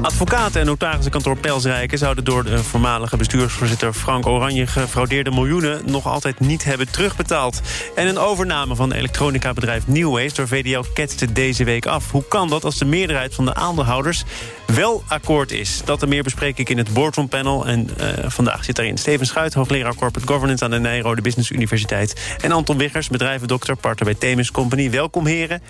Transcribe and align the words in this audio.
Advocaten 0.00 0.60
en 0.60 0.66
notarissenkantoor 0.66 1.36
Pelsrijken 1.36 1.98
zouden 1.98 2.24
door 2.24 2.44
de 2.44 2.64
voormalige 2.64 3.16
bestuursvoorzitter 3.16 3.92
Frank 3.92 4.26
Oranje 4.26 4.66
gefraudeerde 4.66 5.30
miljoenen 5.30 5.82
nog 5.84 6.06
altijd 6.06 6.40
niet 6.40 6.64
hebben 6.64 6.90
terugbetaald. 6.90 7.60
En 7.94 8.06
een 8.06 8.18
overname 8.18 8.74
van 8.74 8.92
elektronica-bedrijf 8.92 9.86
Newways 9.86 10.34
door 10.34 10.48
VDL 10.48 10.84
ketste 10.94 11.32
deze 11.32 11.64
week 11.64 11.86
af. 11.86 12.10
Hoe 12.10 12.24
kan 12.28 12.48
dat 12.48 12.64
als 12.64 12.78
de 12.78 12.84
meerderheid 12.84 13.34
van 13.34 13.44
de 13.44 13.54
aandeelhouders 13.54 14.24
wel 14.66 15.02
akkoord 15.08 15.52
is? 15.52 15.82
Dat 15.84 16.02
en 16.02 16.08
meer 16.08 16.22
bespreek 16.22 16.58
ik 16.58 16.68
in 16.68 16.78
het 16.78 16.92
Boardroom 16.92 17.28
Panel. 17.28 17.66
En 17.66 17.90
uh, 18.00 18.08
vandaag 18.26 18.64
zit 18.64 18.76
daarin 18.76 18.98
Steven 18.98 19.26
Schuit, 19.26 19.54
hoogleraar 19.54 19.94
Corporate 19.94 20.32
Governance 20.32 20.64
aan 20.64 20.70
de 20.70 20.78
Nijrode 20.78 21.22
Business 21.22 21.50
Universiteit. 21.50 22.36
En 22.40 22.52
Anton 22.52 22.78
Wiggers, 22.78 23.08
bedrijvendokter, 23.08 23.76
partner 23.76 24.04
bij 24.04 24.14
Themis 24.20 24.50
Company. 24.50 24.90
Welkom 24.90 25.26
heren. 25.26 25.62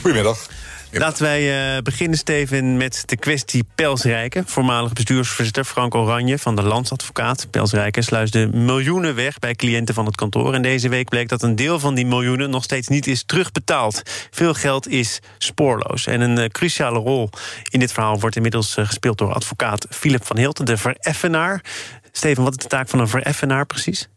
Goedemiddag. 0.00 0.48
Laten 0.92 1.22
wij 1.22 1.74
uh, 1.76 1.82
beginnen, 1.82 2.18
Steven, 2.18 2.76
met 2.76 3.02
de 3.06 3.16
kwestie 3.16 3.64
Pelsrijken. 3.74 4.46
Voormalig 4.46 4.92
bestuursvoorzitter 4.92 5.64
Frank 5.64 5.94
Oranje 5.94 6.38
van 6.38 6.56
de 6.56 6.62
Landsadvocaat. 6.62 7.50
Pelsrijken 7.50 8.02
sluisde 8.02 8.46
miljoenen 8.46 9.14
weg 9.14 9.38
bij 9.38 9.54
cliënten 9.54 9.94
van 9.94 10.06
het 10.06 10.16
kantoor. 10.16 10.54
En 10.54 10.62
deze 10.62 10.88
week 10.88 11.08
bleek 11.08 11.28
dat 11.28 11.42
een 11.42 11.56
deel 11.56 11.80
van 11.80 11.94
die 11.94 12.06
miljoenen 12.06 12.50
nog 12.50 12.64
steeds 12.64 12.88
niet 12.88 13.06
is 13.06 13.22
terugbetaald. 13.24 14.02
Veel 14.30 14.54
geld 14.54 14.88
is 14.88 15.20
spoorloos. 15.38 16.06
En 16.06 16.20
een 16.20 16.38
uh, 16.38 16.44
cruciale 16.44 16.98
rol 16.98 17.30
in 17.68 17.80
dit 17.80 17.92
verhaal 17.92 18.20
wordt 18.20 18.36
inmiddels 18.36 18.76
uh, 18.76 18.86
gespeeld 18.86 19.18
door 19.18 19.32
advocaat 19.32 19.86
Philip 19.90 20.26
van 20.26 20.38
Hilten, 20.38 20.64
de 20.64 20.76
vereffenaar. 20.76 21.64
Steven, 22.12 22.42
wat 22.42 22.52
is 22.52 22.62
de 22.62 22.68
taak 22.68 22.88
van 22.88 22.98
een 22.98 23.08
vereffenaar 23.08 23.66
precies? 23.66 24.08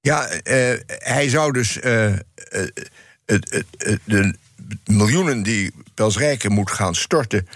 Ja, 0.00 0.28
hij 0.86 1.28
zou 1.28 1.52
dus 1.52 1.72
de 4.04 4.34
miljoenen 4.84 5.42
die 5.42 5.72
Pelsrijken 5.94 6.52
moet 6.52 6.70
gaan 6.70 6.94
storten... 6.94 7.48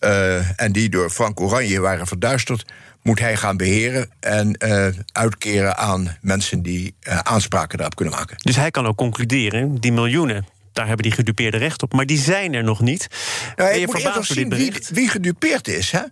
Uh, 0.00 0.60
en 0.60 0.72
die 0.72 0.88
door 0.88 1.10
Frank 1.10 1.40
Oranje 1.40 1.80
waren 1.80 2.06
verduisterd... 2.06 2.64
moet 3.02 3.18
hij 3.18 3.36
gaan 3.36 3.56
beheren 3.56 4.10
en 4.20 4.56
uh, 4.64 4.86
uitkeren 5.12 5.76
aan 5.76 6.16
mensen... 6.20 6.62
die 6.62 6.94
uh, 7.08 7.18
aanspraken 7.18 7.76
daarop 7.78 7.96
kunnen 7.96 8.14
maken. 8.14 8.36
Dus 8.38 8.56
hij 8.56 8.70
kan 8.70 8.86
ook 8.86 8.96
concluderen, 8.96 9.80
die 9.80 9.92
miljoenen... 9.92 10.46
daar 10.72 10.86
hebben 10.86 11.02
die 11.02 11.14
gedupeerde 11.14 11.56
recht 11.56 11.82
op, 11.82 11.92
maar 11.92 12.06
die 12.06 12.18
zijn 12.18 12.54
er 12.54 12.64
nog 12.64 12.80
niet. 12.80 13.08
Nou, 13.56 13.74
je 13.78 13.86
moet 13.86 14.16
eerst 14.16 14.32
zien 14.32 14.48
wie, 14.48 14.72
wie 14.92 15.08
gedupeerd 15.08 15.68
is, 15.68 15.90
hè? 15.90 16.02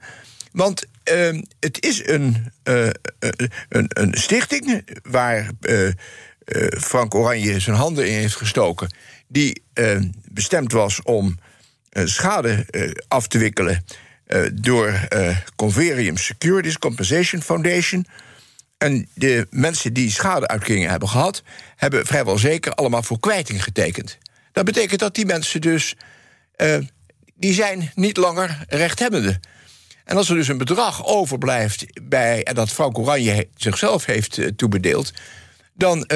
Want 0.52 0.84
uh, 1.12 1.42
het 1.60 1.84
is 1.84 2.06
een, 2.06 2.52
een, 2.62 3.86
een, 3.88 4.14
stichting 4.14 4.84
waar 5.02 5.50
Frank 6.80 7.14
Oranje 7.14 7.60
zijn 7.60 7.76
handen 7.76 8.08
in 8.08 8.18
heeft 8.18 8.36
gestoken. 8.36 8.88
Die 9.32 9.62
bestemd 10.32 10.72
was 10.72 11.02
om 11.02 11.38
schade 11.90 12.66
af 13.08 13.26
te 13.26 13.38
wikkelen 13.38 13.84
door 14.52 15.08
Converium 15.56 16.16
Securities 16.16 16.78
Compensation 16.78 17.42
Foundation. 17.42 18.06
En 18.78 19.08
de 19.14 19.46
mensen 19.50 19.92
die 19.92 20.10
schadeuitkeringen 20.10 20.90
hebben 20.90 21.08
gehad, 21.08 21.42
hebben 21.76 22.06
vrijwel 22.06 22.38
zeker 22.38 22.74
allemaal 22.74 23.02
voor 23.02 23.20
kwijting 23.20 23.64
getekend. 23.64 24.18
Dat 24.52 24.64
betekent 24.64 25.00
dat 25.00 25.14
die 25.14 25.26
mensen 25.26 25.60
dus. 25.60 25.96
die 27.34 27.52
zijn 27.54 27.90
niet 27.94 28.16
langer 28.16 28.64
rechthebbende. 28.68 29.40
En 30.04 30.16
als 30.16 30.28
er 30.28 30.34
dus 30.34 30.48
een 30.48 30.58
bedrag 30.58 31.06
overblijft 31.06 31.86
bij, 32.02 32.42
en 32.42 32.54
dat 32.54 32.70
Frank 32.70 32.98
Oranje 32.98 33.48
zichzelf 33.56 34.04
heeft 34.04 34.40
toebedeeld, 34.56 35.12
dan 35.74 36.06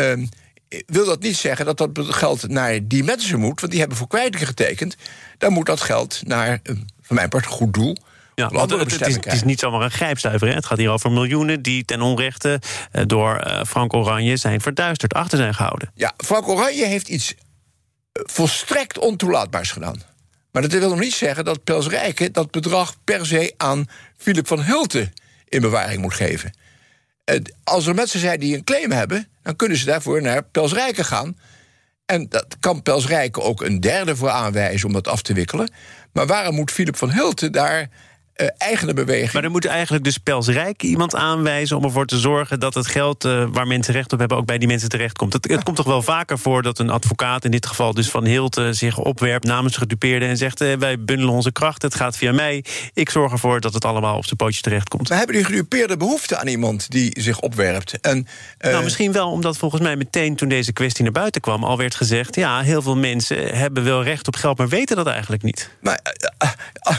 wil 0.86 1.04
dat 1.04 1.22
niet 1.22 1.36
zeggen 1.36 1.64
dat 1.64 1.78
dat 1.78 1.90
geld 1.94 2.48
naar 2.48 2.78
die 2.82 3.04
mensen 3.04 3.38
moet, 3.40 3.60
want 3.60 3.70
die 3.70 3.80
hebben 3.80 3.98
voor 3.98 4.08
kwijting 4.08 4.46
getekend. 4.46 4.96
Dan 5.38 5.52
moet 5.52 5.66
dat 5.66 5.80
geld 5.80 6.20
naar, 6.24 6.48
uh, 6.62 6.76
van 7.02 7.16
mijn 7.16 7.28
part, 7.28 7.44
een 7.44 7.50
goed 7.50 7.74
doel. 7.74 7.96
Ja, 8.34 8.48
want 8.48 8.70
het, 8.70 8.80
het, 8.80 9.06
is, 9.06 9.14
het, 9.14 9.32
is, 9.32 9.42
niet 9.42 9.60
zomaar 9.60 9.82
een 9.82 9.90
grijpstuiver. 9.90 10.48
Hè? 10.48 10.54
Het 10.54 10.66
gaat 10.66 10.78
hier 10.78 10.90
over 10.90 11.12
miljoenen 11.12 11.62
die 11.62 11.84
ten 11.84 12.00
onrechte 12.00 12.60
door 13.06 13.62
Frank 13.66 13.94
Oranje 13.94 14.36
zijn 14.36 14.60
verduisterd, 14.60 15.14
achter 15.14 15.38
zijn 15.38 15.54
gehouden. 15.54 15.90
Ja, 15.94 16.14
Frank 16.16 16.48
Oranje 16.48 16.86
heeft 16.86 17.08
iets 17.08 17.34
volstrekt 18.12 18.98
ontoelaatbaars 18.98 19.70
gedaan. 19.70 20.02
Maar 20.56 20.62
dat 20.62 20.72
wil 20.72 20.88
nog 20.88 20.98
niet 20.98 21.14
zeggen 21.14 21.44
dat 21.44 21.64
Pels 21.64 21.88
Rijken 21.88 22.32
dat 22.32 22.50
bedrag 22.50 22.96
per 23.04 23.26
se 23.26 23.54
aan 23.56 23.86
Philip 24.16 24.46
van 24.46 24.62
Hulten 24.62 25.12
in 25.48 25.60
bewaring 25.60 26.00
moet 26.00 26.14
geven. 26.14 26.52
Als 27.64 27.86
er 27.86 27.94
mensen 27.94 28.20
zijn 28.20 28.40
die 28.40 28.56
een 28.56 28.64
claim 28.64 28.90
hebben, 28.90 29.28
dan 29.42 29.56
kunnen 29.56 29.76
ze 29.76 29.84
daarvoor 29.84 30.22
naar 30.22 30.42
Pels 30.42 30.72
Rijken 30.72 31.04
gaan. 31.04 31.38
En 32.06 32.28
dat 32.28 32.56
kan 32.60 32.82
Pels 32.82 33.06
Rijken 33.06 33.42
ook 33.42 33.62
een 33.62 33.80
derde 33.80 34.16
voor 34.16 34.30
aanwijzen 34.30 34.86
om 34.86 34.92
dat 34.92 35.08
af 35.08 35.22
te 35.22 35.32
wikkelen. 35.32 35.70
Maar 36.12 36.26
waarom 36.26 36.54
moet 36.54 36.70
Philip 36.70 36.96
van 36.96 37.10
Hulten 37.10 37.52
daar 37.52 37.88
uh, 38.36 38.48
eigene 38.58 38.94
beweging. 38.94 39.32
Maar 39.32 39.42
dan 39.42 39.50
moet 39.50 39.64
eigenlijk 39.64 40.04
dus 40.04 40.18
pelsrijk 40.18 40.82
iemand 40.82 41.14
aanwijzen 41.14 41.76
om 41.76 41.84
ervoor 41.84 42.06
te 42.06 42.18
zorgen 42.18 42.60
dat 42.60 42.74
het 42.74 42.86
geld 42.86 43.24
uh, 43.24 43.44
waar 43.52 43.66
mensen 43.66 43.94
recht 43.94 44.12
op 44.12 44.18
hebben 44.18 44.36
ook 44.36 44.46
bij 44.46 44.58
die 44.58 44.68
mensen 44.68 44.88
terechtkomt. 44.88 45.32
Het, 45.32 45.50
het 45.50 45.62
komt 45.62 45.76
toch 45.76 45.86
wel 45.86 46.02
vaker 46.02 46.38
voor 46.38 46.62
dat 46.62 46.78
een 46.78 46.90
advocaat, 46.90 47.44
in 47.44 47.50
dit 47.50 47.66
geval 47.66 47.94
dus 47.94 48.10
van 48.10 48.24
Hilte, 48.24 48.72
zich 48.72 48.98
opwerpt 48.98 49.44
namens 49.44 49.72
de 49.72 49.78
gedupeerde 49.78 50.26
en 50.26 50.36
zegt: 50.36 50.62
uh, 50.62 50.74
wij 50.74 51.00
bundelen 51.00 51.34
onze 51.34 51.52
krachten, 51.52 51.88
het 51.88 51.98
gaat 51.98 52.16
via 52.16 52.32
mij. 52.32 52.64
Ik 52.94 53.10
zorg 53.10 53.32
ervoor 53.32 53.60
dat 53.60 53.74
het 53.74 53.84
allemaal 53.84 54.16
op 54.16 54.24
zijn 54.24 54.36
pootje 54.36 54.60
terechtkomt. 54.60 55.08
We 55.08 55.14
hebben 55.14 55.36
die 55.36 55.44
gedupeerde 55.44 55.96
behoefte 55.96 56.36
aan 56.36 56.46
iemand 56.46 56.90
die 56.90 57.20
zich 57.20 57.40
opwerpt. 57.40 58.00
En, 58.00 58.26
nou, 58.58 58.84
misschien 58.84 59.12
wel 59.12 59.30
omdat 59.30 59.56
volgens 59.56 59.82
mij 59.82 59.96
meteen 59.96 60.36
toen 60.36 60.48
deze 60.48 60.72
kwestie 60.72 61.04
naar 61.04 61.12
buiten 61.12 61.40
kwam, 61.40 61.64
al 61.64 61.76
werd 61.76 61.94
gezegd: 61.94 62.34
ja, 62.34 62.60
heel 62.60 62.82
veel 62.82 62.96
mensen 62.96 63.56
hebben 63.56 63.84
wel 63.84 64.02
recht 64.02 64.26
op 64.26 64.36
geld, 64.36 64.58
maar 64.58 64.68
weten 64.68 64.96
dat 64.96 65.06
eigenlijk 65.06 65.42
niet. 65.42 65.70
Maar 65.80 66.00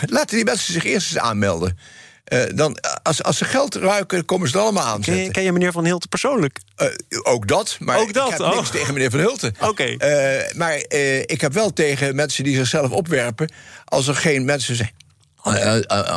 laten 0.06 0.36
die 0.36 0.46
mensen 0.46 0.74
zich 0.74 0.84
eerst 0.86 1.12
eens 1.12 1.19
aanmelden. 1.28 1.78
Uh, 2.34 2.44
dan, 2.56 2.78
als, 3.04 3.24
als 3.24 3.38
ze 3.38 3.46
geld 3.46 3.76
ruiken, 3.76 4.26
komen 4.26 4.50
ze 4.50 4.56
er 4.58 4.62
allemaal 4.62 4.86
aan. 4.86 5.02
Ken 5.02 5.16
je, 5.16 5.32
ken 5.32 5.44
je 5.44 5.52
meneer 5.52 5.72
Van 5.72 5.86
Hilten 5.86 6.10
persoonlijk? 6.10 6.60
Uh, 6.78 6.88
ook 7.24 7.48
dat, 7.48 7.78
maar 7.80 8.00
ook 8.00 8.14
dat? 8.14 8.26
ik 8.26 8.38
heb 8.38 8.42
oh. 8.42 8.56
niks 8.56 8.70
tegen 8.70 8.94
meneer 8.94 9.10
Van 9.10 9.20
Hilten. 9.20 9.56
Oké. 9.60 9.68
Okay. 9.68 9.92
Uh, 9.92 10.54
maar 10.56 10.76
ik 11.26 11.42
heb 11.42 11.54
wel 11.54 11.74
tegen 11.74 12.16
mensen 12.16 12.44
die 12.44 12.56
zichzelf 12.56 12.92
opwerpen... 12.92 13.52
als 13.86 14.08
er 14.08 14.16
geen 14.16 14.46
mensen 14.46 14.76
zijn 14.76 14.92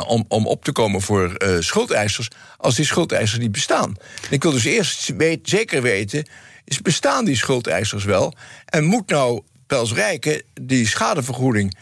om, 0.07 0.25
om 0.27 0.47
op 0.47 0.63
te 0.63 0.71
komen 0.71 1.01
voor 1.01 1.37
schuldeisers... 1.59 2.27
als 2.57 2.75
die 2.75 2.85
schuldeisers 2.85 3.39
niet 3.39 3.51
bestaan. 3.51 3.95
ik 4.29 4.43
wil 4.43 4.51
dus 4.51 4.63
eerst 4.63 5.15
weet, 5.17 5.39
zeker 5.43 5.81
weten... 5.81 6.29
is 6.65 6.81
bestaan 6.81 7.25
die 7.25 7.35
schuldeisers 7.35 8.03
wel? 8.03 8.33
En 8.65 8.83
moet 8.83 9.09
nou 9.09 9.41
Pels 9.67 9.93
Rijken 9.93 10.41
die 10.61 10.87
schadevergoeding... 10.87 11.77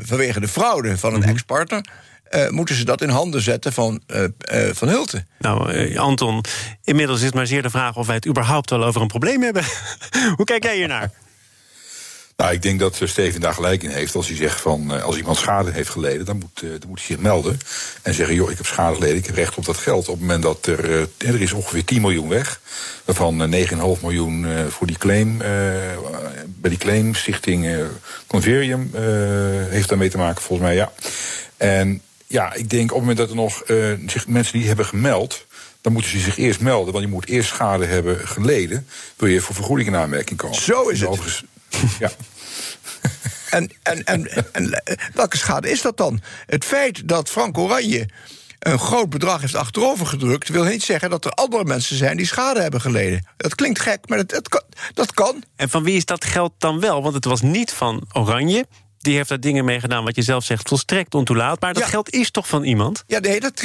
vanwege 0.00 0.40
de 0.40 0.48
fraude 0.48 0.98
van 0.98 1.10
een 1.10 1.16
mm 1.16 1.22
-hmm. 1.22 1.32
ex-partner 1.32 1.84
uh, 2.30 2.48
moeten 2.48 2.74
ze 2.74 2.84
dat 2.84 3.02
in 3.02 3.08
handen 3.08 3.40
zetten 3.40 3.72
van, 3.72 4.00
uh, 4.06 4.22
uh, 4.52 4.68
van 4.72 4.88
Hulten. 4.88 5.28
Nou, 5.38 5.96
Anton, 5.96 6.44
inmiddels 6.84 7.18
is 7.18 7.24
het 7.24 7.34
maar 7.34 7.46
zeer 7.46 7.62
de 7.62 7.70
vraag 7.70 7.96
of 7.96 8.06
wij 8.06 8.14
het 8.14 8.26
überhaupt 8.26 8.70
wel 8.70 8.84
over 8.84 9.00
een 9.00 9.06
probleem 9.06 9.42
hebben. 9.42 9.64
Hoe 10.36 10.44
kijk 10.44 10.64
jij 10.64 10.76
hiernaar? 10.76 11.10
Nou, 12.36 12.52
ik 12.52 12.62
denk 12.62 12.80
dat 12.80 13.00
Steven 13.04 13.40
daar 13.40 13.54
gelijk 13.54 13.82
in 13.82 13.90
heeft. 13.90 14.14
Als 14.14 14.26
hij 14.26 14.36
zegt 14.36 14.60
van 14.60 15.02
als 15.02 15.16
iemand 15.16 15.36
schade 15.36 15.70
heeft 15.70 15.88
geleden, 15.88 16.24
dan 16.24 16.38
moet, 16.38 16.60
dan 16.60 16.88
moet 16.88 16.98
hij 16.98 17.06
zich 17.06 17.18
melden. 17.18 17.58
En 18.02 18.14
zeggen, 18.14 18.34
joh, 18.34 18.50
ik 18.50 18.56
heb 18.56 18.66
schade 18.66 18.94
geleden, 18.94 19.16
ik 19.16 19.26
heb 19.26 19.34
recht 19.34 19.56
op 19.56 19.64
dat 19.64 19.76
geld. 19.76 20.08
Op 20.08 20.14
het 20.14 20.20
moment 20.20 20.42
dat 20.42 20.66
er, 20.66 21.08
er 21.18 21.40
is 21.40 21.52
ongeveer 21.52 21.84
10 21.84 22.00
miljoen 22.00 22.28
weg. 22.28 22.60
Waarvan 23.04 23.54
9,5 23.54 24.02
miljoen 24.02 24.46
voor 24.68 24.86
die 24.86 24.98
claim, 24.98 25.38
bij 26.46 26.70
die 26.70 26.78
claim, 26.78 27.14
stichting 27.14 27.76
Converium 28.26 28.90
heeft 29.68 29.88
daarmee 29.88 30.10
te 30.10 30.18
maken, 30.18 30.42
volgens 30.42 30.68
mij, 30.68 30.76
ja. 30.76 30.92
En 31.56 32.02
ja, 32.30 32.52
ik 32.54 32.70
denk 32.70 32.82
op 32.82 32.96
het 32.96 32.98
moment 32.98 33.16
dat 33.16 33.28
er 33.28 33.34
nog 33.34 33.62
uh, 33.66 33.94
zich, 34.06 34.26
mensen 34.26 34.58
die 34.58 34.66
hebben 34.66 34.86
gemeld. 34.86 35.46
Dan 35.80 35.92
moeten 35.92 36.10
ze 36.10 36.18
zich 36.18 36.36
eerst 36.36 36.60
melden, 36.60 36.92
want 36.92 37.04
je 37.04 37.10
moet 37.10 37.26
eerst 37.26 37.48
schade 37.48 37.86
hebben 37.86 38.28
geleden. 38.28 38.86
Wil 39.16 39.28
je 39.28 39.40
voor 39.40 39.54
vergoeding 39.54 39.88
in 39.88 39.96
aanmerking 39.96 40.38
komen. 40.38 40.58
Zo 40.58 40.88
is 40.88 41.00
het. 41.00 41.44
ja. 41.98 42.10
en, 43.58 43.70
en, 43.82 44.04
en, 44.04 44.52
en 44.52 44.82
welke 45.14 45.36
schade 45.36 45.70
is 45.70 45.82
dat 45.82 45.96
dan? 45.96 46.20
Het 46.46 46.64
feit 46.64 47.08
dat 47.08 47.30
Frank 47.30 47.58
Oranje 47.58 48.08
een 48.58 48.78
groot 48.78 49.10
bedrag 49.10 49.40
heeft 49.40 49.54
achterover 49.54 50.06
gedrukt, 50.06 50.48
wil 50.48 50.64
niet 50.64 50.82
zeggen 50.82 51.10
dat 51.10 51.24
er 51.24 51.30
andere 51.30 51.64
mensen 51.64 51.96
zijn 51.96 52.16
die 52.16 52.26
schade 52.26 52.60
hebben 52.60 52.80
geleden. 52.80 53.26
Dat 53.36 53.54
klinkt 53.54 53.78
gek, 53.78 54.08
maar 54.08 54.18
dat, 54.18 54.30
dat, 54.30 54.48
kan, 54.48 54.62
dat 54.94 55.12
kan. 55.12 55.42
En 55.56 55.70
van 55.70 55.82
wie 55.82 55.96
is 55.96 56.04
dat 56.04 56.24
geld 56.24 56.52
dan 56.58 56.80
wel? 56.80 57.02
Want 57.02 57.14
het 57.14 57.24
was 57.24 57.40
niet 57.40 57.72
van 57.72 58.04
Oranje. 58.12 58.66
Die 59.00 59.16
heeft 59.16 59.28
daar 59.28 59.40
dingen 59.40 59.64
mee 59.64 59.80
gedaan, 59.80 60.04
wat 60.04 60.16
je 60.16 60.22
zelf 60.22 60.44
zegt, 60.44 60.68
volstrekt 60.68 61.14
ontoelaatbaar. 61.14 61.72
Dat 61.72 61.82
ja. 61.82 61.88
geld 61.88 62.10
is 62.10 62.30
toch 62.30 62.48
van 62.48 62.64
iemand? 62.64 63.04
Ja, 63.06 63.18
nee, 63.18 63.40
dat, 63.40 63.62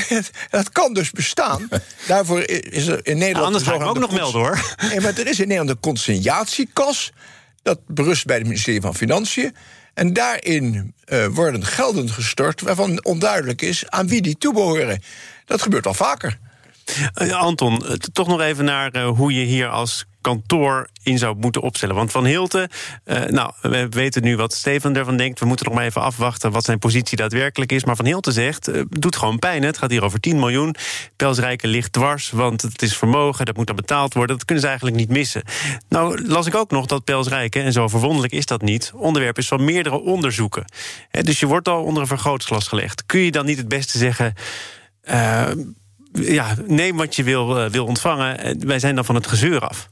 dat 0.49 0.71
kan 0.71 0.93
dus 0.93 1.11
bestaan. 1.11 1.69
Daarvoor 2.07 2.49
is 2.49 2.87
er 2.87 2.99
in 3.03 3.17
Nederland. 3.17 3.33
Nou, 3.33 3.45
anders 3.45 3.63
ga 3.63 3.73
ik 3.73 3.81
ook 3.81 3.99
nog 3.99 4.11
melden 4.11 4.41
hoor. 4.41 4.75
Nee, 4.89 5.01
maar 5.01 5.17
er 5.17 5.27
is 5.27 5.39
in 5.39 5.47
Nederland 5.47 5.69
een 5.69 5.79
consignatiekas. 5.79 7.11
Dat 7.61 7.79
berust 7.87 8.25
bij 8.25 8.35
het 8.35 8.45
ministerie 8.45 8.81
van 8.81 8.95
Financiën. 8.95 9.55
En 9.93 10.13
daarin 10.13 10.93
uh, 11.05 11.25
worden 11.25 11.65
gelden 11.65 12.09
gestort 12.09 12.61
waarvan 12.61 13.03
onduidelijk 13.03 13.61
is 13.61 13.89
aan 13.89 14.07
wie 14.07 14.21
die 14.21 14.37
toebehoren. 14.37 15.01
Dat 15.45 15.61
gebeurt 15.61 15.87
al 15.87 15.93
vaker. 15.93 16.37
Uh, 17.21 17.33
Anton, 17.33 17.83
toch 18.13 18.27
nog 18.27 18.41
even 18.41 18.65
naar 18.65 18.95
uh, 18.95 19.07
hoe 19.07 19.33
je 19.33 19.45
hier 19.45 19.67
als 19.67 20.05
kantoor 20.25 20.89
in 21.03 21.17
zou 21.17 21.35
moeten 21.35 21.61
opstellen. 21.61 21.95
Want 21.95 22.11
Van 22.11 22.25
Hilten, 22.25 22.69
uh, 23.05 23.23
nou, 23.23 23.51
we 23.61 23.87
weten 23.89 24.23
nu 24.23 24.37
wat 24.37 24.53
Stefan 24.53 24.95
ervan 24.95 25.17
denkt. 25.17 25.39
We 25.39 25.45
moeten 25.45 25.65
nog 25.65 25.75
maar 25.75 25.85
even 25.85 26.01
afwachten 26.01 26.51
wat 26.51 26.63
zijn 26.63 26.79
positie 26.79 27.17
daadwerkelijk 27.17 27.71
is. 27.71 27.83
Maar 27.83 27.95
Van 27.95 28.05
Hilten 28.05 28.33
zegt, 28.33 28.69
uh, 28.69 28.81
doet 28.89 29.15
gewoon 29.15 29.39
pijn. 29.39 29.61
Hè? 29.61 29.67
Het 29.67 29.77
gaat 29.77 29.89
hier 29.89 30.03
over 30.03 30.19
10 30.19 30.39
miljoen. 30.39 30.75
Pelsrijke 31.15 31.67
ligt 31.67 31.93
dwars, 31.93 32.29
want 32.29 32.61
het 32.61 32.81
is 32.81 32.97
vermogen, 32.97 33.45
dat 33.45 33.57
moet 33.57 33.67
dan 33.67 33.75
betaald 33.75 34.13
worden. 34.13 34.35
Dat 34.35 34.45
kunnen 34.45 34.63
ze 34.63 34.69
eigenlijk 34.69 34.97
niet 34.97 35.09
missen. 35.09 35.43
Nou, 35.89 36.27
las 36.27 36.45
ik 36.45 36.55
ook 36.55 36.71
nog 36.71 36.85
dat 36.85 37.03
Pelsrijke, 37.03 37.61
en 37.61 37.71
zo 37.71 37.87
verwonderlijk 37.87 38.33
is 38.33 38.45
dat 38.45 38.61
niet... 38.61 38.91
onderwerp 38.95 39.37
is 39.37 39.47
van 39.47 39.63
meerdere 39.63 39.99
onderzoeken. 39.99 40.65
Dus 41.11 41.39
je 41.39 41.45
wordt 41.45 41.67
al 41.67 41.83
onder 41.83 42.01
een 42.01 42.07
vergrootglas 42.07 42.67
gelegd. 42.67 43.05
Kun 43.05 43.19
je 43.19 43.31
dan 43.31 43.45
niet 43.45 43.57
het 43.57 43.67
beste 43.67 43.97
zeggen... 43.97 44.33
Uh, 45.09 45.51
ja, 46.11 46.55
neem 46.67 46.97
wat 46.97 47.15
je 47.15 47.23
wil, 47.23 47.69
wil 47.69 47.85
ontvangen. 47.85 48.59
Wij 48.67 48.79
zijn 48.79 48.95
dan 48.95 49.05
van 49.05 49.15
het 49.15 49.27
gezeur 49.27 49.59
af. 49.59 49.89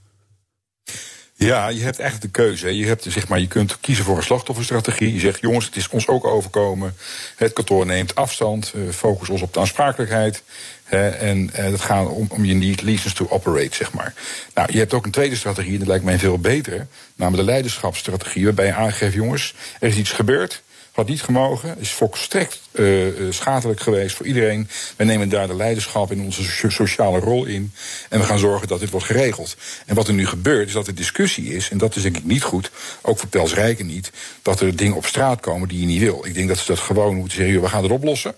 Ja, 1.36 1.68
je 1.68 1.82
hebt 1.82 2.00
echt 2.00 2.22
de 2.22 2.30
keuze. 2.30 2.78
Je, 2.78 2.86
hebt, 2.86 3.06
zeg 3.10 3.28
maar, 3.28 3.40
je 3.40 3.48
kunt 3.48 3.80
kiezen 3.80 4.06
voor 4.06 4.18
een 4.18 4.24
slachtofferstrategie. 4.24 5.14
Je 5.14 5.20
zegt, 5.20 5.42
jongens, 5.42 5.66
het 5.66 5.76
is 5.76 5.90
ons 5.90 6.08
ook 6.08 6.26
overkomen. 6.26 6.96
Het 7.36 7.54
kantoor 7.54 7.86
neemt 7.86 8.16
afstand, 8.16 8.74
uh, 8.76 8.90
focus 8.90 9.30
ons 9.30 9.42
op 9.42 9.54
de 9.54 9.60
aansprakelijkheid. 9.60 10.44
En 10.90 11.52
uh, 11.60 11.70
dat 11.70 11.82
gaat 11.82 12.08
om, 12.08 12.46
je 12.46 12.54
niet 12.54 12.82
license 12.82 13.16
to 13.16 13.28
operate, 13.30 13.76
zeg 13.76 13.94
maar. 13.94 14.14
Nou, 14.54 14.72
je 14.72 14.78
hebt 14.78 14.94
ook 14.94 15.06
een 15.06 15.12
tweede 15.12 15.36
strategie, 15.36 15.74
en 15.74 15.80
dat 15.80 15.88
lijkt 15.88 16.04
mij 16.04 16.20
veel 16.20 16.40
beter. 16.40 16.88
Namelijk 17.16 17.44
de 17.44 17.52
leiderschapsstrategie, 17.52 18.44
waarbij 18.44 18.66
je 18.66 18.74
aangeeft, 18.74 19.14
jongens, 19.14 19.54
er 19.80 19.88
is 19.88 19.98
iets 19.98 20.12
gebeurd 20.12 20.64
had 20.94 21.08
niet 21.08 21.22
gemogen. 21.22 21.80
Is 21.80 21.92
volstrekt 21.92 22.62
uh, 22.72 23.08
schadelijk 23.30 23.80
geweest 23.80 24.16
voor 24.16 24.26
iedereen. 24.26 24.68
Wij 24.96 25.06
nemen 25.06 25.30
daar 25.30 25.48
de 25.48 25.56
leiderschap 25.56 26.12
in 26.12 26.22
onze 26.22 26.72
sociale 26.72 27.20
rol 27.20 27.46
in. 27.46 27.74
En 28.10 28.20
we 28.20 28.26
gaan 28.26 28.40
zorgen 28.40 28.68
dat 28.68 28.80
dit 28.80 28.90
wordt 28.90 29.06
geregeld. 29.06 29.56
En 29.86 29.96
wat 29.96 30.08
er 30.08 30.14
nu 30.14 30.28
gebeurt, 30.28 30.68
is 30.68 30.74
dat 30.74 30.88
er 30.88 30.96
discussie 30.96 31.56
is. 31.56 31.70
En 31.70 31.78
dat 31.78 31.96
is 31.96 32.02
denk 32.02 32.18
ik 32.18 32.26
niet 32.26 32.44
goed. 32.44 32.72
Ook 33.02 33.20
voor 33.20 33.30
Pelsrijken 33.30 33.86
niet. 33.86 34.12
Dat 34.42 34.62
er 34.62 34.76
dingen 34.76 34.96
op 34.96 35.06
straat 35.06 35.40
komen 35.40 35.68
die 35.68 35.80
je 35.80 35.86
niet 35.86 36.00
wil. 36.00 36.26
Ik 36.26 36.34
denk 36.34 36.48
dat 36.48 36.58
ze 36.58 36.66
dat 36.66 36.80
gewoon 36.80 37.16
moeten 37.16 37.38
zeggen. 37.38 37.62
We 37.62 37.70
gaan 37.70 37.84
het 37.84 37.92
oplossen. 37.92 38.36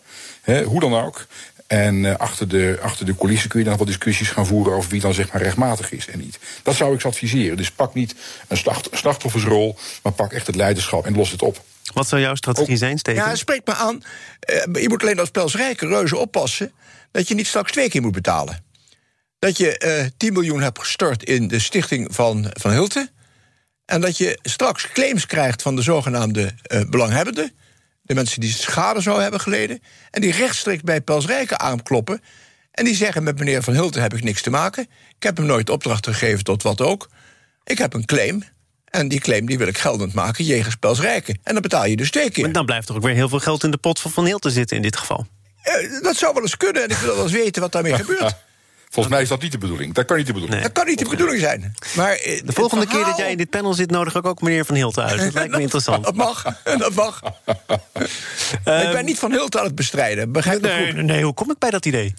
Hoe 0.65 0.79
dan 0.79 0.95
ook. 0.95 1.25
En 1.67 2.03
uh, 2.03 2.15
achter, 2.15 2.47
de, 2.47 2.77
achter 2.81 3.05
de 3.05 3.15
coulissen 3.15 3.49
kun 3.49 3.59
je 3.59 3.65
dan 3.65 3.77
wel 3.77 3.85
discussies 3.85 4.29
gaan 4.29 4.45
voeren 4.45 4.73
over 4.73 4.89
wie 4.89 5.01
dan 5.01 5.13
zeg 5.13 5.31
maar 5.31 5.41
rechtmatig 5.41 5.91
is 5.91 6.07
en 6.07 6.19
niet. 6.19 6.39
Dat 6.63 6.75
zou 6.75 6.95
ik 6.95 7.03
adviseren. 7.03 7.57
Dus 7.57 7.71
pak 7.71 7.93
niet 7.93 8.15
een 8.47 8.57
slachtoffersrol, 8.91 9.77
maar 10.03 10.13
pak 10.13 10.33
echt 10.33 10.47
het 10.47 10.55
leiderschap 10.55 11.05
en 11.05 11.15
los 11.15 11.31
het 11.31 11.41
op. 11.41 11.63
Wat 11.93 12.07
zou 12.07 12.21
jouw 12.21 12.35
strategie 12.35 12.77
zijn, 12.77 12.97
Steven? 12.97 13.23
Ja, 13.23 13.35
spreek 13.35 13.61
me 13.65 13.73
aan. 13.73 14.03
Uh, 14.49 14.81
je 14.81 14.89
moet 14.89 15.01
alleen 15.01 15.19
als 15.19 15.29
pelsrijke 15.29 15.87
reuze 15.87 16.17
oppassen... 16.17 16.71
dat 17.11 17.27
je 17.27 17.35
niet 17.35 17.47
straks 17.47 17.71
twee 17.71 17.89
keer 17.89 18.01
moet 18.01 18.11
betalen. 18.11 18.63
Dat 19.39 19.57
je 19.57 20.01
uh, 20.03 20.09
10 20.17 20.33
miljoen 20.33 20.61
hebt 20.61 20.79
gestort 20.79 21.23
in 21.23 21.47
de 21.47 21.59
stichting 21.59 22.15
van, 22.15 22.51
van 22.53 22.71
Hulten... 22.71 23.09
en 23.85 24.01
dat 24.01 24.17
je 24.17 24.39
straks 24.41 24.91
claims 24.91 25.25
krijgt 25.25 25.61
van 25.61 25.75
de 25.75 25.81
zogenaamde 25.81 26.51
uh, 26.67 26.81
belanghebbenden... 26.89 27.51
de 28.01 28.13
mensen 28.13 28.41
die 28.41 28.51
schade 28.51 29.01
zou 29.01 29.21
hebben 29.21 29.39
geleden... 29.39 29.79
en 30.11 30.21
die 30.21 30.31
rechtstreeks 30.31 30.81
bij 30.81 31.01
pelsrijke 31.01 31.57
aankloppen... 31.57 32.21
en 32.71 32.85
die 32.85 32.95
zeggen 32.95 33.23
met 33.23 33.39
meneer 33.39 33.63
Van 33.63 33.73
Hulten 33.73 34.01
heb 34.01 34.13
ik 34.13 34.23
niks 34.23 34.41
te 34.41 34.49
maken... 34.49 34.87
ik 35.17 35.23
heb 35.23 35.37
hem 35.37 35.45
nooit 35.45 35.69
opdracht 35.69 36.07
gegeven 36.07 36.43
tot 36.43 36.63
wat 36.63 36.81
ook... 36.81 37.09
ik 37.63 37.77
heb 37.77 37.93
een 37.93 38.05
claim 38.05 38.43
en 38.95 39.07
die 39.07 39.19
claim 39.19 39.45
die 39.45 39.57
wil 39.57 39.67
ik 39.67 39.77
geldend 39.77 40.13
maken 40.13 40.45
jegens 40.45 40.75
Pelsrijken. 40.75 41.39
En 41.43 41.53
dan 41.53 41.61
betaal 41.61 41.85
je 41.85 41.95
dus 41.95 42.11
twee 42.11 42.31
keer. 42.31 42.43
Maar 42.43 42.53
dan 42.53 42.65
blijft 42.65 42.89
er 42.89 42.95
ook 42.95 43.01
weer 43.01 43.13
heel 43.13 43.29
veel 43.29 43.39
geld 43.39 43.63
in 43.63 43.71
de 43.71 43.77
pot 43.77 43.99
van 43.99 44.11
Van 44.11 44.25
Heel 44.25 44.39
te 44.39 44.49
zitten 44.49 44.75
in 44.75 44.81
dit 44.81 44.97
geval. 44.97 45.27
Uh, 45.63 46.01
dat 46.01 46.15
zou 46.15 46.33
wel 46.33 46.41
eens 46.41 46.57
kunnen 46.57 46.83
en 46.83 46.89
ik 46.89 46.97
wil 46.97 47.15
wel 47.15 47.23
eens 47.23 47.31
weten 47.31 47.61
wat 47.61 47.71
daarmee 47.71 47.93
gebeurt. 48.03 48.35
Volgens 48.89 49.15
mij 49.15 49.23
is 49.23 49.29
dat 49.29 49.41
niet 49.41 49.51
de 49.51 49.57
bedoeling. 49.57 49.93
Dat 49.93 50.05
kan 50.05 50.17
niet 50.17 50.27
de 50.27 50.33
bedoeling. 50.33 50.59
Nee. 50.59 50.67
Dat 50.67 50.77
kan 50.77 50.87
niet 50.87 50.99
de 50.99 51.09
bedoeling 51.09 51.39
zijn. 51.39 51.75
Maar 51.95 52.11
uh, 52.11 52.41
de 52.45 52.53
volgende 52.53 52.85
verhaal... 52.85 53.03
keer 53.03 53.11
dat 53.11 53.19
jij 53.19 53.31
in 53.31 53.37
dit 53.37 53.49
panel 53.49 53.73
zit, 53.73 53.91
nodig 53.91 54.15
ik 54.15 54.25
ook 54.25 54.41
meneer 54.41 54.65
Van 54.65 54.75
Hilten 54.75 55.03
uit. 55.03 55.19
Dat 55.19 55.33
lijkt 55.33 55.51
me 55.51 55.61
interessant. 55.67 56.03
Dat 56.03 56.15
mag. 56.15 56.43
Dat 56.77 56.93
mag. 56.93 57.21
um, 57.45 58.81
ik 58.81 58.91
ben 58.91 59.05
niet 59.05 59.19
Van 59.19 59.31
Hilten 59.31 59.59
aan 59.59 59.65
het 59.65 59.75
bestrijden. 59.75 60.31
Begrijp 60.31 60.61
nee, 60.61 60.91
goed? 60.91 61.01
nee, 61.01 61.23
hoe 61.23 61.33
kom 61.33 61.51
ik 61.51 61.57
bij 61.57 61.69
dat 61.69 61.85
idee? 61.85 62.13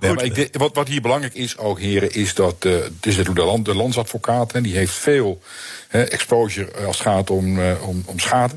Nee, 0.00 0.14
maar 0.14 0.24
ik 0.24 0.34
denk, 0.34 0.56
wat, 0.56 0.74
wat 0.74 0.88
hier 0.88 1.00
belangrijk 1.00 1.34
is 1.34 1.58
ook, 1.58 1.80
heren, 1.80 2.12
is 2.12 2.34
dat 2.34 2.64
uh, 2.64 2.72
het 2.72 3.06
is 3.06 3.16
de, 3.16 3.32
land, 3.32 3.64
de 3.64 3.74
landsadvocaat, 3.74 4.52
en 4.52 4.62
die 4.62 4.76
heeft 4.76 4.92
veel 4.92 5.42
exposure 5.88 6.72
als 6.86 6.98
het 6.98 7.06
gaat 7.06 7.30
om, 7.30 7.58
uh, 7.58 7.88
om, 7.88 8.02
om 8.06 8.18
schade. 8.18 8.54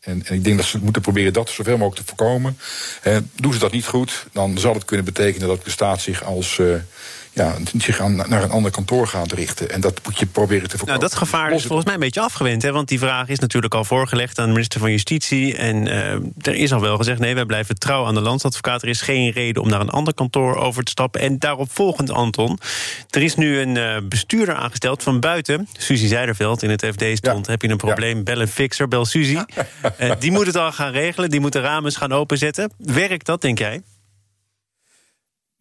En, 0.00 0.24
en, 0.26 0.34
ik 0.34 0.44
denk 0.44 0.56
dat 0.56 0.66
ze 0.66 0.78
moeten 0.78 1.02
proberen 1.02 1.32
dat 1.32 1.50
zoveel 1.50 1.76
mogelijk 1.76 2.06
te 2.06 2.14
voorkomen. 2.16 2.58
doen 3.34 3.52
ze 3.52 3.58
dat 3.58 3.72
niet 3.72 3.86
goed, 3.86 4.26
dan 4.32 4.58
zal 4.58 4.74
het 4.74 4.84
kunnen 4.84 5.04
betekenen 5.04 5.48
dat 5.48 5.64
de 5.64 5.70
staat 5.70 6.00
zich 6.00 6.24
als 6.24 6.60
ja, 7.32 7.54
zich 7.78 8.00
aan, 8.00 8.16
naar 8.16 8.42
een 8.42 8.50
ander 8.50 8.70
kantoor 8.70 9.06
gaat 9.06 9.32
richten. 9.32 9.70
En 9.70 9.80
dat 9.80 10.00
moet 10.04 10.18
je 10.18 10.26
proberen 10.26 10.68
te 10.68 10.78
voorkomen. 10.78 11.00
Nou, 11.00 11.10
dat 11.10 11.18
gevaar 11.18 11.52
is 11.52 11.64
volgens 11.64 11.84
mij 11.84 11.94
een 11.94 12.00
beetje 12.00 12.20
afgewend. 12.20 12.62
Hè? 12.62 12.72
Want 12.72 12.88
die 12.88 12.98
vraag 12.98 13.28
is 13.28 13.38
natuurlijk 13.38 13.74
al 13.74 13.84
voorgelegd 13.84 14.38
aan 14.38 14.46
de 14.46 14.52
minister 14.52 14.80
van 14.80 14.90
Justitie. 14.90 15.56
En 15.56 15.86
uh, 15.86 16.12
er 16.38 16.54
is 16.54 16.72
al 16.72 16.80
wel 16.80 16.96
gezegd: 16.96 17.18
nee, 17.18 17.34
wij 17.34 17.44
blijven 17.44 17.78
trouw 17.78 18.06
aan 18.06 18.14
de 18.14 18.20
landsadvocaat. 18.20 18.82
Er 18.82 18.88
is 18.88 19.00
geen 19.00 19.30
reden 19.30 19.62
om 19.62 19.68
naar 19.68 19.80
een 19.80 19.90
ander 19.90 20.14
kantoor 20.14 20.56
over 20.56 20.84
te 20.84 20.90
stappen. 20.90 21.20
En 21.20 21.38
daarop 21.38 21.70
volgend, 21.72 22.10
Anton. 22.10 22.58
Er 23.10 23.22
is 23.22 23.34
nu 23.34 23.60
een 23.60 23.76
uh, 23.76 23.96
bestuurder 24.08 24.54
aangesteld 24.54 25.02
van 25.02 25.20
buiten. 25.20 25.68
Suzy 25.78 26.06
Zijderveld 26.06 26.62
in 26.62 26.70
het 26.70 26.86
FD 26.86 27.04
stond: 27.14 27.46
ja. 27.46 27.52
heb 27.52 27.62
je 27.62 27.68
een 27.68 27.76
probleem? 27.76 28.16
Ja. 28.16 28.22
Bel 28.22 28.40
een 28.40 28.48
fixer, 28.48 28.88
bel 28.88 29.04
Suzy. 29.04 29.32
Ja. 29.32 29.46
uh, 30.00 30.12
die 30.18 30.30
moet 30.30 30.46
het 30.46 30.56
al 30.56 30.72
gaan 30.72 30.92
regelen. 30.92 31.30
Die 31.30 31.40
moet 31.40 31.52
de 31.52 31.60
ramen 31.60 31.92
gaan 31.92 32.12
openzetten. 32.12 32.72
Werkt 32.78 33.26
dat, 33.26 33.40
denk 33.40 33.58
jij? 33.58 33.82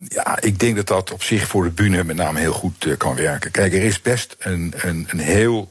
Ja, 0.07 0.41
ik 0.41 0.59
denk 0.59 0.75
dat 0.75 0.87
dat 0.87 1.11
op 1.11 1.23
zich 1.23 1.47
voor 1.47 1.63
de 1.63 1.69
bühne 1.69 2.03
met 2.03 2.15
name 2.15 2.39
heel 2.39 2.53
goed 2.53 2.85
uh, 2.85 2.97
kan 2.97 3.15
werken. 3.15 3.51
Kijk, 3.51 3.73
er 3.73 3.83
is 3.83 4.01
best 4.01 4.35
een, 4.39 4.73
een, 4.77 5.07
een 5.09 5.19
heel 5.19 5.69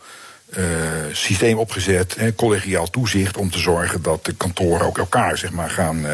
uh, 0.56 0.64
systeem 1.12 1.58
opgezet, 1.58 2.14
hè, 2.16 2.34
collegiaal 2.34 2.90
toezicht, 2.90 3.36
om 3.36 3.50
te 3.50 3.58
zorgen 3.58 4.02
dat 4.02 4.24
de 4.24 4.34
kantoren 4.34 4.86
ook 4.86 4.98
elkaar 4.98 5.38
zeg 5.38 5.50
maar, 5.50 5.70
gaan 5.70 6.06
uh, 6.06 6.12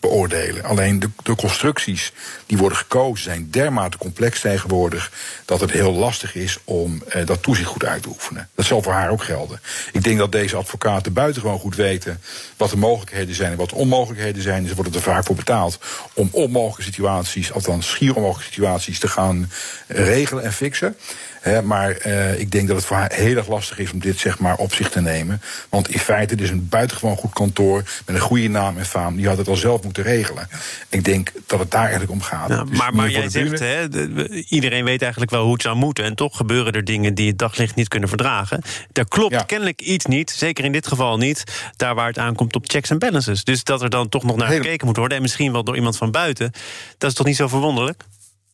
beoordelen. 0.00 0.64
Alleen 0.64 0.98
de, 0.98 1.10
de, 1.22 1.34
constructies 1.34 2.12
die 2.46 2.58
worden 2.58 2.78
gekozen 2.78 3.24
zijn 3.24 3.50
dermate 3.50 3.98
complex 3.98 4.40
tegenwoordig 4.40 5.12
dat 5.44 5.60
het 5.60 5.70
heel 5.70 5.92
lastig 5.92 6.34
is 6.34 6.58
om 6.64 7.02
uh, 7.16 7.26
dat 7.26 7.42
toezicht 7.42 7.68
goed 7.68 7.84
uit 7.84 8.02
te 8.02 8.08
oefenen. 8.08 8.48
Dat 8.54 8.64
zal 8.64 8.82
voor 8.82 8.92
haar 8.92 9.10
ook 9.10 9.24
gelden. 9.24 9.60
Ik 9.92 10.02
denk 10.02 10.18
dat 10.18 10.32
deze 10.32 10.56
advocaten 10.56 11.12
buitengewoon 11.12 11.58
goed 11.58 11.76
weten 11.76 12.20
wat 12.56 12.70
de 12.70 12.76
mogelijkheden 12.76 13.34
zijn 13.34 13.50
en 13.50 13.56
wat 13.56 13.68
de 13.68 13.74
onmogelijkheden 13.74 14.42
zijn. 14.42 14.66
Ze 14.68 14.74
worden 14.74 14.94
er 14.94 15.00
vaak 15.00 15.24
voor 15.24 15.36
betaald 15.36 15.78
om 16.14 16.28
onmogelijke 16.32 16.82
situaties, 16.82 17.52
althans 17.52 17.88
schier 17.88 18.14
onmogelijke 18.14 18.52
situaties, 18.52 18.98
te 18.98 19.08
gaan 19.08 19.50
regelen 19.86 20.44
en 20.44 20.52
fixen. 20.52 20.96
He, 21.42 21.62
maar 21.62 22.06
uh, 22.06 22.40
ik 22.40 22.50
denk 22.50 22.68
dat 22.68 22.76
het 22.76 22.86
voor 22.86 22.96
haar 22.96 23.12
heel 23.12 23.36
erg 23.36 23.48
lastig 23.48 23.78
is 23.78 23.92
om 23.92 23.98
dit 23.98 24.18
zeg 24.18 24.38
maar 24.38 24.56
op 24.56 24.74
zich 24.74 24.90
te 24.90 25.00
nemen. 25.00 25.40
Want 25.68 25.88
in 25.88 25.98
feite, 25.98 26.34
het 26.34 26.42
is 26.42 26.50
een 26.50 26.68
buitengewoon 26.68 27.16
goed 27.16 27.32
kantoor 27.32 27.82
met 28.06 28.16
een 28.16 28.22
goede 28.22 28.48
naam 28.48 28.78
en 28.78 28.86
faam. 28.86 29.16
Die 29.16 29.28
had 29.28 29.38
het 29.38 29.48
al 29.48 29.56
zelf 29.56 29.82
moeten 29.82 30.02
regelen. 30.02 30.48
Ik 30.88 31.04
denk 31.04 31.32
dat 31.46 31.58
het 31.58 31.70
daar 31.70 31.80
eigenlijk 31.80 32.12
om 32.12 32.20
gaat. 32.20 32.48
Dus 32.48 32.78
maar 32.78 32.94
maar 32.94 33.10
jij 33.10 33.28
zegt, 33.28 33.58
hè, 33.58 33.88
de, 33.88 34.44
iedereen 34.48 34.84
weet 34.84 35.02
eigenlijk 35.02 35.30
wel 35.30 35.42
hoe 35.42 35.52
het 35.52 35.62
zou 35.62 35.76
moeten. 35.76 36.04
En 36.04 36.14
toch 36.14 36.36
gebeuren 36.36 36.72
er 36.72 36.84
dingen 36.84 37.14
die 37.14 37.28
het 37.28 37.38
daglicht 37.38 37.74
niet 37.74 37.88
kunnen 37.88 38.08
verdragen. 38.08 38.62
Daar 38.92 39.08
klopt 39.08 39.32
ja. 39.34 39.42
kennelijk 39.42 39.80
iets 39.80 40.06
niet, 40.06 40.30
zeker 40.30 40.64
in 40.64 40.72
dit 40.72 40.86
geval 40.86 41.16
niet. 41.16 41.44
Daar 41.76 41.94
waar 41.94 42.06
het 42.06 42.18
aankomt 42.18 42.56
op 42.56 42.64
checks 42.70 42.90
en 42.90 42.98
balances. 42.98 43.44
Dus 43.44 43.64
dat 43.64 43.82
er 43.82 43.90
dan 43.90 44.08
toch 44.08 44.22
nog 44.22 44.36
naar 44.36 44.48
gekeken 44.48 44.86
moet 44.86 44.96
worden. 44.96 45.16
En 45.16 45.22
misschien 45.22 45.52
wel 45.52 45.64
door 45.64 45.76
iemand 45.76 45.96
van 45.96 46.10
buiten. 46.10 46.50
Dat 46.98 47.10
is 47.10 47.16
toch 47.16 47.26
niet 47.26 47.36
zo 47.36 47.48
verwonderlijk? 47.48 48.04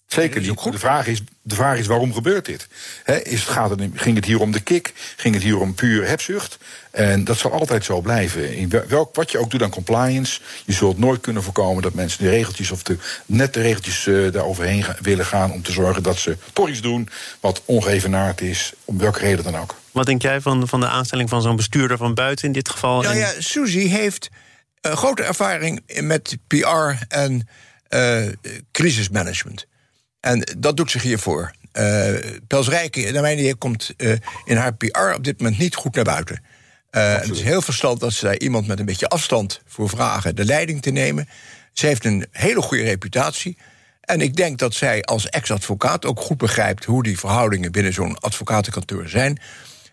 Zeker 0.09 0.41
niet. 0.41 0.63
De 0.73 0.79
vraag 0.79 1.07
is, 1.07 1.23
de 1.43 1.55
vraag 1.55 1.79
is 1.79 1.87
waarom 1.87 2.15
gebeurt 2.15 2.45
dit? 2.45 2.69
He, 3.05 3.23
is, 3.23 3.43
gaat 3.45 3.71
het, 3.71 3.81
ging 3.95 4.17
het 4.17 4.25
hier 4.25 4.41
om 4.41 4.53
de 4.53 4.61
kick? 4.61 4.93
Ging 5.17 5.35
het 5.35 5.43
hier 5.43 5.61
om 5.61 5.75
puur 5.75 6.09
hebzucht? 6.09 6.59
En 6.91 7.25
dat 7.25 7.39
zal 7.39 7.53
altijd 7.53 7.85
zo 7.85 8.01
blijven. 8.01 8.57
In 8.57 8.73
welk, 8.89 9.15
wat 9.15 9.31
je 9.31 9.39
ook 9.39 9.51
doet 9.51 9.63
aan 9.63 9.71
compliance, 9.71 10.41
je 10.65 10.73
zult 10.73 10.99
nooit 10.99 11.21
kunnen 11.21 11.43
voorkomen 11.43 11.83
dat 11.83 11.95
mensen 11.95 12.25
de 12.25 12.31
regeltjes 12.31 12.71
of 12.71 12.83
de, 12.83 12.97
net 13.27 13.55
de 13.55 13.61
regeltjes 13.61 14.07
uh, 14.07 14.33
daaroverheen 14.33 14.83
gaan, 14.83 14.97
willen 15.01 15.27
gaan 15.27 15.53
om 15.53 15.63
te 15.63 15.73
zorgen 15.73 16.03
dat 16.03 16.19
ze 16.19 16.37
toch 16.53 16.69
iets 16.69 16.81
doen 16.81 17.09
wat 17.41 17.63
ongeëvenaard 17.65 18.41
is, 18.41 18.73
om 18.85 18.99
welke 18.99 19.19
reden 19.19 19.45
dan 19.45 19.57
ook. 19.57 19.75
Wat 19.93 20.07
denk 20.07 20.23
jij 20.23 20.41
van, 20.41 20.69
van 20.69 20.81
de 20.81 20.89
aanstelling 20.89 21.29
van 21.29 21.43
zo'n 21.43 21.57
bestuurder 21.57 21.97
van 21.97 22.15
buiten 22.15 22.47
in 22.47 22.53
dit 22.53 22.69
geval? 22.69 23.03
Nou 23.03 23.17
ja, 23.17 23.33
Suzy 23.39 23.87
heeft 23.89 24.29
uh, 24.83 24.93
grote 24.93 25.23
ervaring 25.23 25.83
met 26.01 26.37
PR 26.47 27.05
en 27.09 27.49
uh, 27.91 28.27
crisismanagement. 28.73 29.67
En 30.21 30.49
dat 30.59 30.77
doet 30.77 30.91
zich 30.91 31.03
hiervoor. 31.03 31.53
Uh, 31.73 32.15
Pelsrijke, 32.47 33.11
naar 33.11 33.23
mijn 33.23 33.39
idee, 33.39 33.55
komt 33.55 33.95
uh, 33.97 34.13
in 34.45 34.57
haar 34.57 34.75
PR 34.75 35.15
op 35.15 35.25
dit 35.25 35.41
moment 35.41 35.59
niet 35.59 35.75
goed 35.75 35.95
naar 35.95 36.05
buiten. 36.05 36.43
Uh, 36.91 37.15
het 37.15 37.31
is 37.31 37.43
heel 37.43 37.63
verstand 37.63 38.01
dat 38.01 38.13
ze 38.13 38.25
daar 38.25 38.39
iemand 38.39 38.67
met 38.67 38.79
een 38.79 38.87
beetje 38.87 39.09
afstand 39.09 39.61
voor 39.67 39.89
vragen 39.89 40.37
de 40.37 40.45
leiding 40.45 40.83
te 40.83 40.91
nemen. 40.91 41.29
Ze 41.73 41.87
heeft 41.87 42.05
een 42.05 42.27
hele 42.31 42.63
goede 42.63 42.83
reputatie. 42.83 43.57
En 44.01 44.21
ik 44.21 44.37
denk 44.37 44.59
dat 44.59 44.75
zij 44.75 45.03
als 45.03 45.29
ex-advocaat 45.29 46.05
ook 46.05 46.21
goed 46.21 46.39
begrijpt 46.39 46.85
hoe 46.85 47.03
die 47.03 47.19
verhoudingen 47.19 47.73
binnen 47.73 47.93
zo'n 47.93 48.21
advocatenkantoor 48.21 49.09
zijn. 49.09 49.41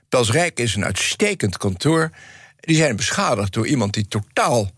Rijk 0.10 0.60
is 0.60 0.76
een 0.76 0.86
uitstekend 0.86 1.58
kantoor. 1.58 2.12
Die 2.60 2.76
zijn 2.76 2.96
beschadigd 2.96 3.54
door 3.54 3.68
iemand 3.68 3.94
die 3.94 4.08
totaal 4.08 4.72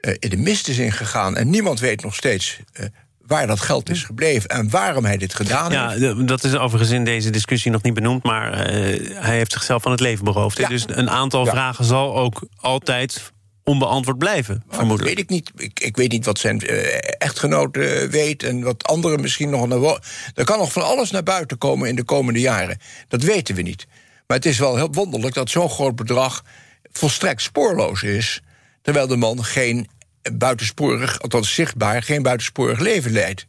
uh, 0.00 0.14
in 0.18 0.30
de 0.30 0.36
mist 0.36 0.68
is 0.68 0.78
ingegaan. 0.78 1.36
En 1.36 1.50
niemand 1.50 1.80
weet 1.80 2.02
nog 2.02 2.14
steeds 2.14 2.60
uh, 2.80 2.86
waar 3.26 3.46
dat 3.46 3.60
geld 3.60 3.90
is 3.90 4.02
gebleven 4.02 4.50
en 4.50 4.70
waarom 4.70 5.04
hij 5.04 5.16
dit 5.16 5.34
gedaan 5.34 5.72
ja, 5.72 5.88
heeft. 5.88 6.00
Ja, 6.00 6.14
dat 6.14 6.44
is 6.44 6.54
overigens 6.54 6.90
in 6.90 7.04
deze 7.04 7.30
discussie 7.30 7.70
nog 7.70 7.82
niet 7.82 7.94
benoemd, 7.94 8.22
maar 8.22 8.52
uh, 8.52 9.10
hij 9.14 9.36
heeft 9.36 9.52
zichzelf 9.52 9.82
van 9.82 9.90
het 9.90 10.00
leven 10.00 10.24
beroofd. 10.24 10.58
Ja. 10.58 10.68
Dus 10.68 10.84
een 10.86 11.10
aantal 11.10 11.44
ja. 11.44 11.50
vragen 11.50 11.84
zal 11.84 12.16
ook 12.16 12.48
altijd 12.56 13.32
onbeantwoord 13.64 14.18
blijven, 14.18 14.62
vermoedelijk. 14.68 15.16
Dat 15.16 15.26
weet 15.28 15.40
ik 15.40 15.54
niet. 15.54 15.64
Ik, 15.64 15.80
ik 15.80 15.96
weet 15.96 16.12
niet 16.12 16.24
wat 16.24 16.38
zijn 16.38 16.62
uh, 16.70 16.94
echtgenoot 17.18 17.76
uh, 17.76 18.02
weet 18.02 18.42
en 18.42 18.62
wat 18.62 18.84
anderen 18.84 19.20
misschien 19.20 19.50
nog... 19.50 19.66
Naar 19.66 20.00
er 20.34 20.44
kan 20.44 20.58
nog 20.58 20.72
van 20.72 20.84
alles 20.84 21.10
naar 21.10 21.22
buiten 21.22 21.58
komen 21.58 21.88
in 21.88 21.96
de 21.96 22.04
komende 22.04 22.40
jaren. 22.40 22.78
Dat 23.08 23.22
weten 23.22 23.54
we 23.54 23.62
niet. 23.62 23.86
Maar 24.26 24.36
het 24.36 24.46
is 24.46 24.58
wel 24.58 24.76
heel 24.76 24.92
wonderlijk 24.92 25.34
dat 25.34 25.50
zo'n 25.50 25.70
groot 25.70 25.96
bedrag 25.96 26.44
volstrekt 26.92 27.42
spoorloos 27.42 28.02
is... 28.02 28.42
terwijl 28.82 29.06
de 29.06 29.16
man 29.16 29.44
geen 29.44 29.88
buitensporig, 30.32 31.20
althans 31.20 31.54
zichtbaar... 31.54 32.02
geen 32.02 32.22
buitensporig 32.22 32.78
leven 32.78 33.12
leidt. 33.12 33.46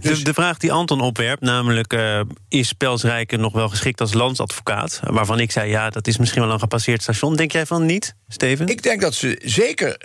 Dus... 0.00 0.18
De, 0.18 0.24
de, 0.24 0.34
vraag 0.34 0.58
die 0.58 0.72
Anton 0.72 1.00
opwerpt, 1.00 1.42
namelijk 1.42 1.92
uh, 1.92 2.20
is 2.48 2.72
Pelsrijken 2.72 3.40
nog 3.40 3.52
wel 3.52 3.68
geschikt 3.68 4.00
als 4.00 4.12
landsadvocaat? 4.12 5.00
Waarvan 5.02 5.40
ik 5.40 5.50
zei, 5.50 5.70
ja, 5.70 5.90
dat 5.90 6.06
is 6.06 6.16
misschien 6.16 6.42
wel 6.42 6.52
een 6.52 6.58
gepasseerd 6.58 7.02
station. 7.02 7.36
Denk 7.36 7.52
jij 7.52 7.66
van 7.66 7.86
niet, 7.86 8.14
Steven? 8.28 8.66
Ik 8.66 8.82
denk 8.82 9.00
dat 9.00 9.14
ze 9.14 9.40
zeker 9.44 9.96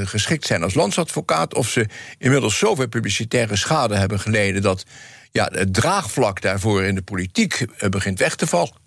uh, 0.00 0.06
geschikt 0.06 0.46
zijn 0.46 0.62
als 0.62 0.74
landsadvocaat. 0.74 1.54
Of 1.54 1.68
ze 1.68 1.86
inmiddels 2.18 2.58
zoveel 2.58 2.88
publicitaire 2.88 3.56
schade 3.56 3.96
hebben 3.96 4.20
geleden 4.20 4.62
dat 4.62 4.84
ja, 5.30 5.48
het 5.52 5.74
draagvlak 5.74 6.40
daarvoor 6.40 6.82
in 6.82 6.94
de 6.94 7.02
politiek 7.02 7.60
uh, 7.60 7.88
begint 7.88 8.18
weg 8.18 8.34
te 8.36 8.46
vallen. 8.46 8.80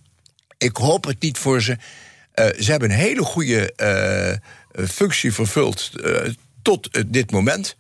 Ik 0.58 0.78
hoop 0.78 1.06
het 1.06 1.22
niet 1.22 1.38
voor 1.38 1.62
ze. 1.62 1.78
Ze 2.36 2.72
hebben 2.72 2.90
een 2.90 2.98
hele 2.98 3.24
goede 3.24 3.74
functie 4.88 5.34
vervuld 5.34 5.92
tot 6.62 7.00
dit 7.08 7.32
moment. 7.32 7.76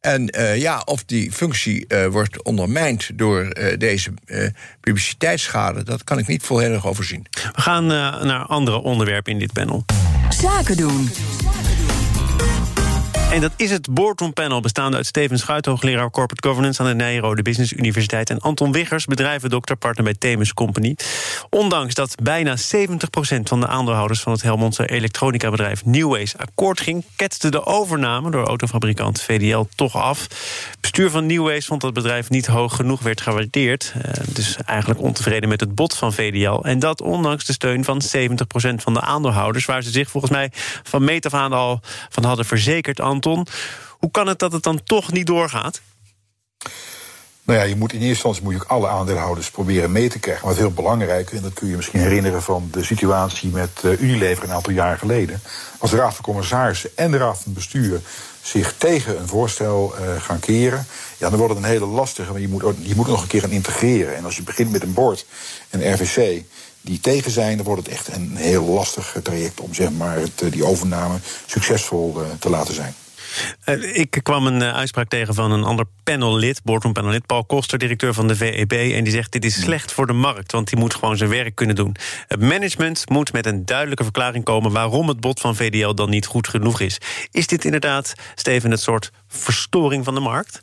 En 0.00 0.36
uh, 0.38 0.56
ja, 0.56 0.82
of 0.84 1.04
die 1.04 1.32
functie 1.32 1.84
uh, 1.88 2.06
wordt 2.06 2.42
ondermijnd 2.42 3.18
door 3.18 3.58
uh, 3.58 3.78
deze 3.78 4.12
publiciteitsschade, 4.80 5.82
dat 5.82 6.04
kan 6.04 6.18
ik 6.18 6.26
niet 6.26 6.42
volledig 6.42 6.86
overzien. 6.86 7.26
We 7.30 7.60
gaan 7.60 7.86
naar 7.86 8.44
andere 8.46 8.76
onderwerpen 8.76 9.32
in 9.32 9.38
dit 9.38 9.52
panel. 9.52 9.84
Zaken 10.28 10.76
doen. 10.76 11.10
En 13.34 13.40
dat 13.40 13.52
is 13.56 13.70
het 13.70 13.94
Boardroom 13.94 14.32
Panel, 14.32 14.60
bestaande 14.60 14.96
uit 14.96 15.06
Steven 15.06 15.38
Schuit, 15.38 15.66
hoogleraar 15.66 16.10
Corporate 16.10 16.48
Governance 16.48 16.82
aan 16.82 16.88
de 16.88 16.94
Nijrode 16.94 17.42
Business 17.42 17.72
Universiteit, 17.72 18.30
en 18.30 18.40
Anton 18.40 18.72
Wiggers, 18.72 19.04
bedrijvendokter, 19.04 19.76
partner 19.76 20.04
bij 20.04 20.14
Themis 20.14 20.54
Company. 20.54 20.96
Ondanks 21.50 21.94
dat 21.94 22.14
bijna 22.22 22.56
70% 22.56 22.60
van 23.42 23.60
de 23.60 23.66
aandeelhouders 23.66 24.20
van 24.20 24.32
het 24.32 24.42
Helmondse 24.42 24.86
elektronica-bedrijf 24.86 25.84
Newways 25.84 26.36
akkoord 26.36 26.80
ging, 26.80 27.04
ketste 27.16 27.48
de 27.48 27.66
overname 27.66 28.30
door 28.30 28.46
autofabrikant 28.46 29.20
VDL 29.20 29.64
toch 29.74 29.96
af. 29.96 30.26
Bestuur 30.80 31.10
van 31.10 31.26
Newways 31.26 31.66
vond 31.66 31.80
dat 31.80 31.94
het 31.94 32.02
bedrijf 32.02 32.30
niet 32.30 32.46
hoog 32.46 32.76
genoeg 32.76 33.02
werd 33.02 33.20
gewaardeerd. 33.20 33.92
Uh, 33.96 34.02
dus 34.28 34.56
eigenlijk 34.64 35.00
ontevreden 35.00 35.48
met 35.48 35.60
het 35.60 35.74
bod 35.74 35.96
van 35.96 36.12
VDL. 36.12 36.60
En 36.62 36.78
dat 36.78 37.02
ondanks 37.02 37.44
de 37.44 37.52
steun 37.52 37.84
van 37.84 38.02
70% 38.16 38.74
van 38.74 38.94
de 38.94 39.00
aandeelhouders, 39.00 39.64
waar 39.64 39.82
ze 39.82 39.90
zich 39.90 40.10
volgens 40.10 40.32
mij 40.32 40.50
van 40.82 41.04
meet 41.04 41.26
af 41.26 41.34
aan 41.34 41.52
al 41.52 41.80
van 42.08 42.24
hadden 42.24 42.44
verzekerd. 42.44 43.00
Anton, 43.00 43.22
hoe 43.98 44.10
kan 44.10 44.26
het 44.26 44.38
dat 44.38 44.52
het 44.52 44.62
dan 44.62 44.84
toch 44.84 45.12
niet 45.12 45.26
doorgaat? 45.26 45.80
Nou 47.44 47.58
ja, 47.58 47.64
je 47.64 47.76
moet 47.76 47.92
in 47.92 47.98
eerste 47.98 48.12
instantie 48.12 48.42
moet 48.42 48.52
je 48.52 48.58
ook 48.60 48.68
alle 48.68 48.88
aandeelhouders 48.88 49.50
proberen 49.50 49.92
mee 49.92 50.08
te 50.08 50.18
krijgen. 50.18 50.46
Maar 50.46 50.54
veel 50.54 50.70
belangrijker, 50.70 51.36
en 51.36 51.42
dat 51.42 51.52
kun 51.52 51.68
je 51.68 51.76
misschien 51.76 52.00
herinneren 52.00 52.42
van 52.42 52.68
de 52.70 52.84
situatie 52.84 53.50
met 53.50 53.70
uh, 53.84 54.00
Unilever 54.00 54.44
een 54.44 54.52
aantal 54.52 54.72
jaar 54.72 54.98
geleden. 54.98 55.40
Als 55.78 55.90
de 55.90 55.96
Raad 55.96 56.14
van 56.14 56.24
Commissarissen 56.24 56.90
en 56.94 57.10
de 57.10 57.16
Raad 57.16 57.38
van 57.42 57.52
Bestuur 57.52 58.00
zich 58.42 58.74
tegen 58.78 59.20
een 59.20 59.28
voorstel 59.28 59.94
uh, 59.94 60.22
gaan 60.22 60.40
keren, 60.40 60.86
ja, 61.18 61.28
dan 61.28 61.38
wordt 61.38 61.54
het 61.54 61.64
een 61.64 61.70
hele 61.70 61.86
lastige. 61.86 62.32
Maar 62.32 62.40
je 62.40 62.48
moet, 62.48 62.62
ook, 62.62 62.76
je 62.80 62.94
moet 62.94 63.06
nog 63.06 63.22
een 63.22 63.28
keer 63.28 63.40
gaan 63.40 63.50
integreren. 63.50 64.16
En 64.16 64.24
als 64.24 64.36
je 64.36 64.42
begint 64.42 64.70
met 64.70 64.82
een 64.82 64.94
board 64.94 65.26
en 65.70 65.92
RVC 65.94 66.42
die 66.80 67.00
tegen 67.00 67.30
zijn, 67.30 67.56
dan 67.56 67.66
wordt 67.66 67.82
het 67.82 67.92
echt 67.92 68.08
een 68.08 68.36
heel 68.36 68.64
lastig 68.64 69.16
traject 69.22 69.60
om 69.60 69.74
zeg 69.74 69.90
maar, 69.90 70.18
het, 70.18 70.52
die 70.52 70.64
overname 70.64 71.18
succesvol 71.46 72.22
te 72.38 72.50
laten 72.50 72.74
zijn. 72.74 72.94
Uh, 73.66 73.96
ik 73.96 74.20
kwam 74.22 74.46
een 74.46 74.60
uh, 74.60 74.74
uitspraak 74.74 75.08
tegen 75.08 75.34
van 75.34 75.52
een 75.52 75.64
ander 75.64 75.84
panellid, 76.02 76.62
boardroom 76.62 76.92
panellid, 76.92 77.26
Paul 77.26 77.44
Koster, 77.44 77.78
directeur 77.78 78.14
van 78.14 78.28
de 78.28 78.36
VEB. 78.36 78.72
En 78.72 79.04
die 79.04 79.12
zegt: 79.12 79.32
Dit 79.32 79.44
is 79.44 79.60
slecht 79.60 79.92
voor 79.92 80.06
de 80.06 80.12
markt, 80.12 80.52
want 80.52 80.68
die 80.68 80.78
moet 80.78 80.94
gewoon 80.94 81.16
zijn 81.16 81.30
werk 81.30 81.54
kunnen 81.54 81.76
doen. 81.76 81.96
Het 82.28 82.40
management 82.40 83.08
moet 83.08 83.32
met 83.32 83.46
een 83.46 83.64
duidelijke 83.64 84.02
verklaring 84.02 84.44
komen 84.44 84.72
waarom 84.72 85.08
het 85.08 85.20
bod 85.20 85.40
van 85.40 85.56
VDL 85.56 85.94
dan 85.94 86.10
niet 86.10 86.26
goed 86.26 86.48
genoeg 86.48 86.80
is. 86.80 86.98
Is 87.30 87.46
dit 87.46 87.64
inderdaad, 87.64 88.14
Steven, 88.34 88.70
het 88.70 88.80
soort 88.80 89.10
verstoring 89.28 90.04
van 90.04 90.14
de 90.14 90.20
markt? 90.20 90.62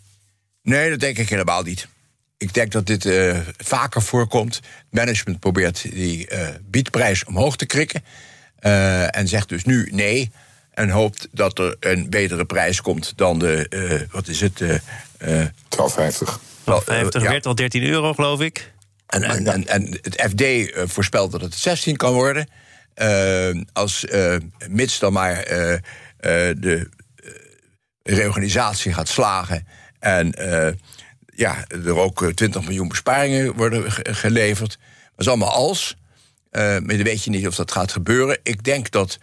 Nee, 0.62 0.90
dat 0.90 1.00
denk 1.00 1.18
ik 1.18 1.30
helemaal 1.30 1.64
niet. 1.64 1.88
Ik 2.38 2.54
denk 2.54 2.72
dat 2.72 2.86
dit 2.86 3.06
uh, 3.06 3.38
vaker 3.58 4.02
voorkomt. 4.02 4.60
Management 4.90 5.40
probeert 5.40 5.82
die 5.82 6.28
biedprijs 6.62 7.26
omhoog 7.26 7.56
te 7.56 7.66
krikken. 7.66 8.04
en 9.12 9.28
zegt 9.28 9.50
dus 9.50 9.64
nu 9.64 9.90
nee. 9.92 10.32
En 10.72 10.90
hoopt 10.90 11.28
dat 11.32 11.60
er 11.60 11.76
een 11.80 12.10
betere 12.10 12.46
prijs 12.46 12.82
komt 12.82 13.14
dan 13.16 13.40
de, 13.40 13.66
uh, 13.70 14.02
wat 14.12 14.28
is 14.28 14.42
het? 14.42 14.60
Uh, 14.60 14.76
uh, 15.28 15.46
12,50. 15.46 15.50
12,50 16.60 17.22
werd 17.22 17.46
al 17.46 17.56
13 17.56 17.84
euro, 17.84 18.14
geloof 18.14 18.42
ik. 18.42 18.74
En, 19.08 19.24
en, 19.24 19.48
en, 19.48 19.68
en 19.68 20.00
het 20.02 20.28
FD 20.30 20.72
voorspelt 20.92 21.32
dat 21.32 21.42
het 21.42 21.56
16 21.56 21.96
kan 21.98 22.14
worden. 22.14 22.50
als 23.74 24.06
mits 24.70 25.00
dan 25.00 25.14
maar 25.14 25.36
de 26.60 26.90
reorganisatie 28.04 28.94
gaat 28.94 29.08
slagen 29.08 29.68
en 30.00 30.34
ja, 31.26 31.66
er 31.70 31.98
ook 31.98 32.32
20 32.34 32.62
miljoen 32.62 32.88
besparingen 32.88 33.56
worden 33.56 33.92
geleverd. 33.92 34.78
Dat 35.10 35.20
is 35.20 35.28
allemaal 35.28 35.52
als. 35.52 35.98
maar 36.52 36.88
dan 36.88 37.04
weet 37.04 37.24
je 37.24 37.30
niet 37.30 37.48
of 37.48 37.56
dat 37.56 37.72
gaat 37.72 37.92
gebeuren. 37.92 38.40
Ik 38.44 38.64
denk 38.64 38.92
dat 38.92 39.20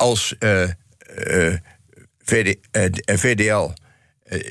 als 0.00 0.34
uh, 0.38 0.62
uh, 0.62 1.54
VD, 2.18 2.56
uh, 2.72 3.16
VDL 3.16 3.70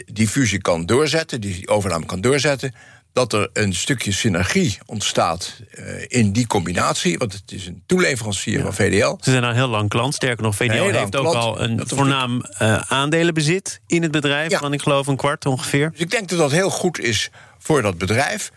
die 0.05 0.27
fusie 0.27 0.61
kan 0.61 0.85
doorzetten, 0.85 1.41
die 1.41 1.67
overname 1.67 2.05
kan 2.05 2.21
doorzetten, 2.21 2.75
dat 3.13 3.33
er 3.33 3.49
een 3.53 3.73
stukje 3.73 4.11
synergie 4.11 4.77
ontstaat 4.85 5.61
in 6.07 6.31
die 6.31 6.47
combinatie. 6.47 7.17
Want 7.17 7.33
het 7.33 7.51
is 7.51 7.67
een 7.67 7.83
toeleverancier 7.85 8.57
ja. 8.57 8.63
van 8.63 8.73
VDL. 8.73 9.17
Ze 9.21 9.31
zijn 9.31 9.43
al 9.43 9.53
heel 9.53 9.67
lang 9.67 9.89
klant. 9.89 10.13
Sterker 10.13 10.43
nog, 10.43 10.55
VDL 10.55 10.83
heeft 10.83 11.15
ook 11.15 11.31
klant. 11.31 11.35
al 11.35 11.61
een 11.61 11.81
voornaam 11.85 12.41
aandelenbezit 12.87 13.81
in 13.87 14.01
het 14.01 14.11
bedrijf. 14.11 14.51
Ja. 14.51 14.59
van 14.59 14.73
ik 14.73 14.81
geloof 14.81 15.07
een 15.07 15.17
kwart 15.17 15.45
ongeveer. 15.45 15.91
Dus 15.91 15.99
ik 15.99 16.11
denk 16.11 16.29
dat 16.29 16.39
dat 16.39 16.51
heel 16.51 16.69
goed 16.69 16.99
is 16.99 17.29
voor 17.57 17.81
dat 17.81 17.97
bedrijf. 17.97 18.51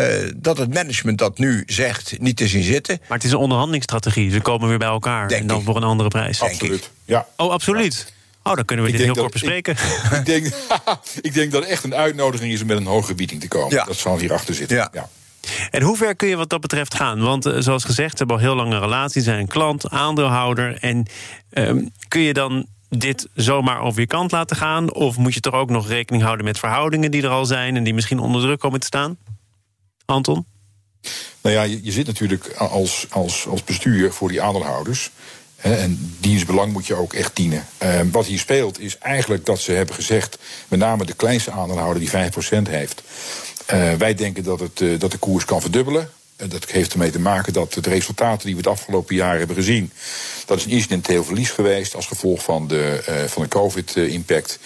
Uh, 0.00 0.30
dat 0.36 0.58
het 0.58 0.74
management 0.74 1.18
dat 1.18 1.38
nu 1.38 1.62
zegt 1.66 2.20
niet 2.20 2.36
te 2.36 2.48
zien 2.48 2.62
zitten. 2.62 2.98
Maar 3.08 3.16
het 3.16 3.26
is 3.26 3.32
een 3.32 3.38
onderhandelingsstrategie. 3.38 4.30
Ze 4.30 4.40
komen 4.40 4.68
weer 4.68 4.78
bij 4.78 4.88
elkaar 4.88 5.28
denk 5.28 5.40
en 5.40 5.46
dan 5.46 5.58
ik. 5.58 5.64
voor 5.64 5.76
een 5.76 5.82
andere 5.82 6.08
prijs. 6.08 6.42
Absoluut. 6.42 6.90
Ja. 7.04 7.26
Oh, 7.36 7.50
absoluut. 7.50 8.12
Oh, 8.42 8.54
dan 8.54 8.64
kunnen 8.64 8.84
we 8.84 8.90
ik 8.90 8.96
dit 8.96 9.06
heel 9.06 9.14
dat, 9.14 9.22
kort 9.22 9.32
bespreken. 9.32 9.72
Ik, 9.72 10.10
ik, 10.18 10.26
denk, 10.26 10.46
ik 11.28 11.34
denk 11.34 11.52
dat 11.52 11.62
het 11.62 11.70
echt 11.70 11.84
een 11.84 11.94
uitnodiging 11.94 12.52
is 12.52 12.60
om 12.60 12.66
met 12.66 12.76
een 12.76 12.86
hogere 12.86 13.14
bieding 13.14 13.40
te 13.40 13.48
komen. 13.48 13.74
Ja. 13.74 13.84
Dat 13.84 13.96
zal 13.96 14.18
hierachter 14.18 14.54
zitten. 14.54 14.76
Ja. 14.76 14.88
ja. 14.92 15.08
En 15.70 15.82
hoe 15.82 15.96
ver 15.96 16.16
kun 16.16 16.28
je 16.28 16.36
wat 16.36 16.50
dat 16.50 16.60
betreft 16.60 16.94
gaan? 16.94 17.20
Want 17.20 17.46
uh, 17.46 17.56
zoals 17.58 17.84
gezegd, 17.84 18.10
ze 18.10 18.16
hebben 18.16 18.36
al 18.36 18.42
heel 18.42 18.54
lange 18.54 18.78
relatie, 18.78 19.22
zijn 19.22 19.38
een 19.38 19.46
klant, 19.46 19.90
aandeelhouder. 19.90 20.78
En 20.80 21.06
um, 21.50 21.90
kun 22.08 22.20
je 22.20 22.32
dan 22.32 22.66
dit 22.88 23.28
zomaar 23.34 23.80
over 23.80 24.00
je 24.00 24.06
kant 24.06 24.32
laten 24.32 24.56
gaan? 24.56 24.92
Of 24.92 25.16
moet 25.16 25.34
je 25.34 25.40
toch 25.40 25.54
ook 25.54 25.70
nog 25.70 25.88
rekening 25.88 26.22
houden 26.22 26.44
met 26.44 26.58
verhoudingen 26.58 27.10
die 27.10 27.22
er 27.22 27.28
al 27.28 27.46
zijn 27.46 27.76
en 27.76 27.84
die 27.84 27.94
misschien 27.94 28.18
onder 28.18 28.40
druk 28.40 28.60
komen 28.60 28.80
te 28.80 28.86
staan? 28.86 29.16
Anton? 30.04 30.46
Nou 31.40 31.56
ja, 31.56 31.62
je, 31.62 31.92
zit 31.92 32.06
natuurlijk 32.06 32.52
als, 32.56 33.06
als, 33.10 33.46
als 33.46 33.64
bestuur 33.64 34.12
voor 34.12 34.28
die 34.28 34.42
aandeelhouders. 34.42 35.10
En 35.56 36.16
dienstbelang 36.20 36.72
moet 36.72 36.86
je 36.86 36.94
ook 36.94 37.12
echt 37.12 37.36
dienen. 37.36 37.66
Uh, 37.82 38.00
wat 38.10 38.26
hier 38.26 38.38
speelt 38.38 38.80
is 38.80 38.98
eigenlijk 38.98 39.46
dat 39.46 39.60
ze 39.60 39.72
hebben 39.72 39.94
gezegd... 39.94 40.38
met 40.68 40.78
name 40.78 41.04
de 41.04 41.14
kleinste 41.14 41.50
aandeelhouder 41.50 42.00
die 42.00 42.10
5% 42.10 42.68
heeft... 42.68 43.02
Uh, 43.72 43.92
wij 43.92 44.14
denken 44.14 44.44
dat, 44.44 44.60
het, 44.60 44.80
uh, 44.80 44.98
dat 44.98 45.10
de 45.10 45.18
koers 45.18 45.44
kan 45.44 45.60
verdubbelen. 45.60 46.10
En 46.36 46.48
dat 46.48 46.70
heeft 46.70 46.92
ermee 46.92 47.10
te 47.10 47.20
maken 47.20 47.52
dat 47.52 47.72
de 47.72 47.90
resultaten 47.90 48.46
die 48.46 48.54
we 48.54 48.60
het 48.60 48.70
afgelopen 48.70 49.14
jaar 49.14 49.38
hebben 49.38 49.56
gezien... 49.56 49.92
dat 50.46 50.58
is 50.58 50.64
een 50.64 50.70
incidenteel 50.70 51.24
verlies 51.24 51.50
geweest 51.50 51.94
als 51.94 52.06
gevolg 52.06 52.42
van 52.42 52.68
de, 52.68 53.02
van 53.28 53.42
de 53.42 53.48
COVID-impact 53.48 54.58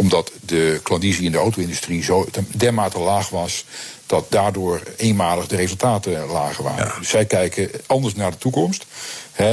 omdat 0.00 0.32
de 0.44 0.80
klandizie 0.82 1.24
in 1.24 1.32
de 1.32 1.38
auto-industrie 1.38 2.02
zo 2.02 2.26
dermate 2.56 2.98
laag 2.98 3.28
was 3.28 3.64
dat 4.06 4.26
daardoor 4.30 4.82
eenmalig 4.96 5.46
de 5.46 5.56
resultaten 5.56 6.26
lager 6.26 6.64
waren. 6.64 6.92
Dus 6.98 7.08
zij 7.08 7.24
kijken 7.24 7.70
anders 7.86 8.14
naar 8.14 8.30
de 8.30 8.38
toekomst. 8.38 8.86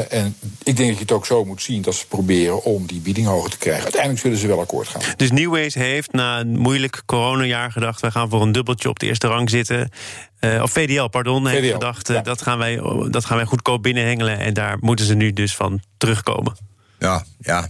en 0.10 0.36
ik 0.64 0.78
denk 0.78 0.90
dat 0.90 0.98
je 0.98 1.02
het 1.02 1.12
ook 1.12 1.26
zo 1.26 1.46
moet 1.46 1.62
zien 1.62 1.82
dat 1.82 1.96
ze 1.96 2.08
proberen 2.08 2.64
om 2.64 2.86
die 2.86 3.00
bieding 3.00 3.28
hoger 3.28 3.50
te 3.50 3.58
krijgen. 3.58 3.84
Uiteindelijk 3.84 4.22
zullen 4.22 4.38
ze 4.38 4.48
wel 4.48 4.60
akkoord 4.60 4.88
gaan. 4.88 5.02
Dus 5.16 5.32
Newways 5.32 5.74
heeft 5.74 6.12
na 6.12 6.40
een 6.40 6.58
moeilijk 6.58 7.02
coronajaar 7.06 7.72
gedacht: 7.72 8.02
wij 8.02 8.12
gaan 8.12 8.30
voor 8.30 8.42
een 8.42 8.52
dubbeltje 8.52 8.90
op 8.90 9.00
de 9.00 9.06
eerste 9.06 9.28
rang 9.28 9.50
zitten. 9.50 9.92
Uh, 10.40 10.62
of 10.62 10.72
VDL, 10.72 11.08
pardon, 11.08 11.48
heeft 11.48 11.72
gedacht: 11.72 12.10
uh, 12.10 12.24
dat, 12.24 12.42
gaan 12.42 12.58
wij, 12.58 12.76
dat 13.10 13.26
gaan 13.26 13.38
wij 13.38 13.46
goedkoop 13.46 13.84
binnenhengelen. 13.84 14.40
En 14.40 14.54
daar 14.54 14.78
moeten 14.80 15.06
ze 15.06 15.14
nu 15.14 15.34
dus 15.34 15.56
van 15.56 15.82
terugkomen. 15.98 16.58
Ja, 17.00 17.24
ja. 17.40 17.70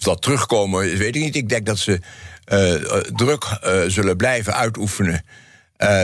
Of 0.00 0.06
dat 0.06 0.22
terugkomen, 0.22 0.96
weet 0.96 1.16
ik 1.16 1.22
niet. 1.22 1.36
Ik 1.36 1.48
denk 1.48 1.66
dat 1.66 1.78
ze 1.78 2.00
uh, 2.52 2.74
druk 3.00 3.58
zullen 3.86 4.16
blijven 4.16 4.54
uitoefenen. 4.54 5.24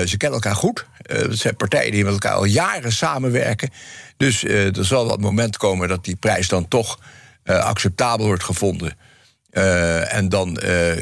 ze 0.05 0.15
kennen 0.17 0.39
elkaar 0.39 0.55
goed. 0.55 0.87
het 1.03 1.39
zijn 1.39 1.57
partijen 1.57 1.93
die 1.93 2.05
met 2.05 2.13
elkaar 2.13 2.33
al 2.33 2.45
jaren 2.45 2.93
samenwerken. 2.93 3.71
Dus 4.17 4.45
er 4.45 4.85
zal 4.85 5.09
dat 5.09 5.21
moment 5.21 5.57
komen 5.57 5.89
dat 5.89 6.05
die 6.05 6.17
prijs 6.17 6.49
dan 6.49 6.69
toch 6.69 6.99
acceptabel 7.45 8.27
wordt 8.27 8.45
gevonden. 8.45 8.97
Uh, 9.57 10.15
en 10.15 10.29
dan 10.29 10.61
uh, 10.63 10.97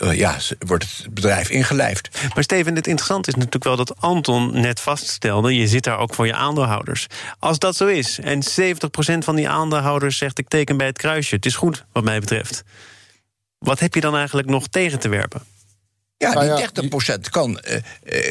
uh, 0.00 0.12
ja, 0.12 0.36
wordt 0.58 0.84
het 0.84 1.14
bedrijf 1.14 1.50
ingelijfd. 1.50 2.08
Maar 2.34 2.44
Steven, 2.44 2.76
het 2.76 2.86
interessante 2.86 3.28
is 3.28 3.34
natuurlijk 3.34 3.64
wel 3.64 3.76
dat 3.76 4.00
Anton 4.00 4.60
net 4.60 4.80
vaststelde... 4.80 5.54
je 5.54 5.66
zit 5.66 5.84
daar 5.84 5.98
ook 5.98 6.14
voor 6.14 6.26
je 6.26 6.34
aandeelhouders. 6.34 7.06
Als 7.38 7.58
dat 7.58 7.76
zo 7.76 7.86
is 7.86 8.18
en 8.18 8.42
70% 8.42 8.44
van 9.18 9.36
die 9.36 9.48
aandeelhouders 9.48 10.18
zegt... 10.18 10.38
ik 10.38 10.48
teken 10.48 10.76
bij 10.76 10.86
het 10.86 10.98
kruisje, 10.98 11.34
het 11.34 11.46
is 11.46 11.54
goed 11.54 11.84
wat 11.92 12.04
mij 12.04 12.20
betreft. 12.20 12.62
Wat 13.58 13.78
heb 13.78 13.94
je 13.94 14.00
dan 14.00 14.16
eigenlijk 14.16 14.48
nog 14.48 14.68
tegen 14.68 14.98
te 14.98 15.08
werpen? 15.08 15.42
Ja, 16.16 16.32
nou 16.32 16.68
die 16.72 16.90
30% 17.16 17.20
kan, 17.30 17.60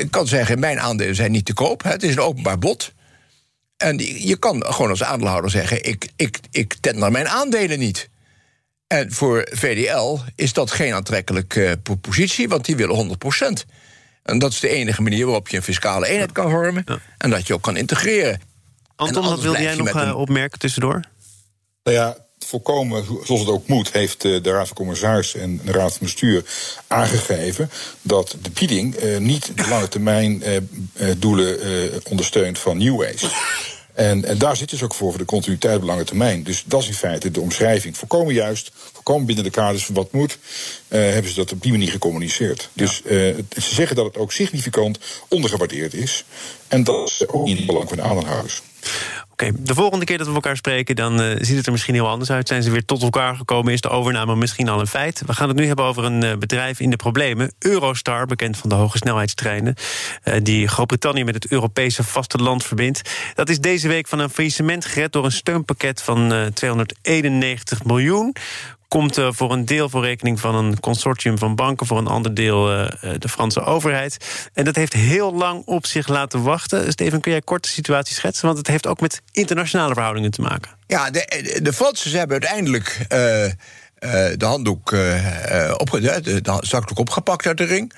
kan 0.10 0.28
zeggen... 0.28 0.60
mijn 0.60 0.80
aandelen 0.80 1.16
zijn 1.16 1.32
niet 1.32 1.46
te 1.46 1.54
koop, 1.54 1.84
het 1.84 2.04
is 2.04 2.12
een 2.12 2.22
openbaar 2.22 2.60
bod... 2.60 2.94
En 3.78 3.98
je 4.28 4.38
kan 4.38 4.66
gewoon 4.66 4.90
als 4.90 5.04
aandeelhouder 5.04 5.52
zeggen: 5.52 5.86
ik, 5.86 6.10
ik, 6.16 6.40
ik 6.52 6.76
tender 6.80 7.12
mijn 7.12 7.28
aandelen 7.28 7.80
niet. 7.80 8.10
En 8.90 9.12
voor 9.12 9.48
VDL 9.52 10.18
is 10.36 10.54
dat 10.54 10.72
geen 10.72 10.94
aantrekkelijke 10.94 11.80
uh, 11.90 11.96
positie, 12.02 12.50
want 12.50 12.66
die 12.66 12.76
willen 12.76 13.18
100% 13.64 13.70
En 14.24 14.40
dat 14.40 14.52
is 14.52 14.60
de 14.60 14.70
enige 14.70 15.02
manier 15.02 15.26
waarop 15.26 15.48
je 15.48 15.58
een 15.58 15.64
fiscale 15.64 16.08
eenheid 16.08 16.32
kan 16.32 16.50
vormen 16.50 16.84
en 17.18 17.30
dat 17.30 17.48
je 17.48 17.54
ook 17.54 17.62
kan 17.62 17.78
integreren. 17.78 18.42
Anton, 18.96 19.26
wat 19.26 19.42
wilde 19.42 19.62
jij 19.62 19.76
nog 19.76 19.96
uh, 19.96 20.18
opmerken 20.18 20.60
tussendoor? 20.60 21.02
Nou 21.84 21.98
ja, 21.98 22.18
volkomen 22.40 23.06
zoals 23.24 23.42
het 23.42 23.50
ook 23.50 23.68
moet, 23.68 23.92
heeft 23.92 24.26
eh, 24.26 24.44
de 24.44 24.52
Raad 24.52 24.68
van 24.68 24.76
Commissarissen 24.76 25.42
en 25.42 25.62
de 25.64 25.72
Raad 25.72 25.92
van 25.92 26.06
Bestuur 26.06 26.44
aangegeven 26.88 27.70
dat 28.02 28.36
de 28.42 28.50
bieding 28.50 29.04
uh, 29.04 29.18
niet 29.18 29.52
de 29.56 29.68
lange 29.68 29.88
termijn 29.88 30.44
uh, 30.46 31.12
doelen 31.18 31.60
ondersteunt 32.10 32.60
van 32.60 32.78
Newways. 32.78 33.26
En, 34.00 34.26
en, 34.26 34.38
daar 34.38 34.56
zit 34.56 34.70
dus 34.70 34.84
ook 34.84 34.94
voor, 34.94 35.10
voor 35.10 35.20
de 35.20 35.26
continuïteit 35.26 35.78
op 35.78 35.84
lange 35.84 36.04
termijn. 36.04 36.44
Dus 36.44 36.64
dat 36.66 36.82
is 36.82 36.88
in 36.88 36.94
feite 36.94 37.32
de 37.32 37.42
omschrijving. 37.42 37.98
Voorkomen 37.98 38.34
juist, 38.34 38.72
voorkomen 38.94 39.26
binnen 39.26 39.44
de 39.44 39.50
kaders 39.50 39.86
van 39.86 39.96
wat 39.96 40.12
moet, 40.12 40.38
uh, 40.88 41.00
hebben 41.00 41.32
ze 41.32 41.38
dat 41.38 41.52
op 41.52 41.62
die 41.62 41.72
manier 41.72 41.92
gecommuniceerd. 41.92 42.70
Dus 42.74 43.02
uh, 43.06 43.12
ze 43.50 43.74
zeggen 43.76 43.96
dat 43.96 44.06
het 44.06 44.18
ook 44.18 44.32
significant 44.32 45.00
ondergewaardeerd 45.28 45.94
is. 45.94 46.24
En 46.68 46.84
dat 46.84 47.08
is 47.08 47.28
ook 47.28 47.46
niet 47.46 47.52
in 47.52 47.58
het 47.58 47.66
belang 47.66 47.88
van 47.88 47.98
de 47.98 48.04
aandeelhouders. 48.04 48.62
Oké, 49.42 49.52
de 49.58 49.74
volgende 49.74 50.06
keer 50.06 50.18
dat 50.18 50.28
we 50.28 50.34
elkaar 50.34 50.58
spreken, 50.58 50.96
dan 50.96 51.22
uh, 51.22 51.36
ziet 51.40 51.58
het 51.58 51.66
er 51.66 51.72
misschien 51.72 51.94
heel 51.94 52.08
anders 52.08 52.32
uit. 52.32 52.48
Zijn 52.48 52.64
ze 52.64 52.72
weer 52.72 52.86
tot 52.86 53.02
elkaar 53.02 53.36
gekomen? 53.36 53.74
Is 53.74 53.82
de 53.82 53.90
overname 53.90 54.36
misschien 54.36 54.70
al 54.70 54.80
een 54.80 54.88
feit? 54.88 55.22
We 55.26 55.34
gaan 55.34 55.48
het 55.48 55.58
nu 55.58 55.66
hebben 55.66 55.86
over 55.86 56.04
een 56.04 56.24
uh, 56.24 56.36
bedrijf 56.38 56.80
in 56.80 56.90
de 56.90 56.96
problemen. 56.96 57.54
Eurostar, 57.60 58.26
bekend 58.26 58.58
van 58.58 58.70
de 58.70 58.76
hoge 58.76 58.98
snelheidstreinen. 58.98 59.76
Uh, 60.24 60.36
die 60.44 60.68
Groot-Brittannië 60.68 61.24
met 61.24 61.34
het 61.34 61.48
Europese 61.48 62.04
vasteland 62.04 62.64
verbindt. 62.64 63.02
Dat 63.34 63.50
is 63.50 63.60
deze 63.60 63.88
week 63.88 64.08
van 64.08 64.20
een 64.20 64.30
faillissement 64.30 64.86
gered 64.86 65.12
door 65.12 65.26
een 65.26 65.32
steunpakket 65.32 66.02
van 66.02 66.52
291 66.54 67.84
miljoen 67.84 68.36
komt 68.90 69.18
uh, 69.18 69.28
voor 69.32 69.52
een 69.52 69.66
deel 69.66 69.90
voor 69.90 70.04
rekening 70.04 70.40
van 70.40 70.56
een 70.56 70.80
consortium 70.80 71.38
van 71.38 71.56
banken, 71.56 71.88
voor 71.88 71.98
een 71.98 72.08
ander 72.08 72.34
deel 72.34 72.72
uh, 72.72 72.88
de 73.18 73.30
Franse 73.30 73.64
overheid. 73.64 74.18
En 74.54 74.64
dat 74.64 74.76
heeft 74.76 74.94
heel 74.94 75.34
lang 75.34 75.66
op 75.66 75.86
zich 75.86 76.08
laten 76.08 76.44
wachten. 76.44 76.92
Steven, 76.92 77.22
kun 77.22 77.32
jij 77.32 77.42
kort 77.42 77.64
de 77.64 77.70
situatie 77.70 78.16
schetsen? 78.16 78.46
Want 78.46 78.58
het 78.58 78.68
heeft 78.68 78.88
ook 78.88 79.00
met 79.00 79.22
internationale 79.32 79.94
verhoudingen 79.94 80.32
te 80.32 80.42
maken. 80.42 80.72
Ja, 80.88 81.10
de, 81.10 81.60
de 81.62 81.74
Fransen 81.74 82.12
hebben 82.12 82.42
uiteindelijk 82.42 83.06
de 84.38 84.46
handdoek 84.46 84.90
de, 84.90 86.40
de 86.42 86.58
zakdoek 86.60 87.00
opgepakt 87.00 87.46
uit 87.46 87.58
de 87.58 87.64
ring. 87.64 87.94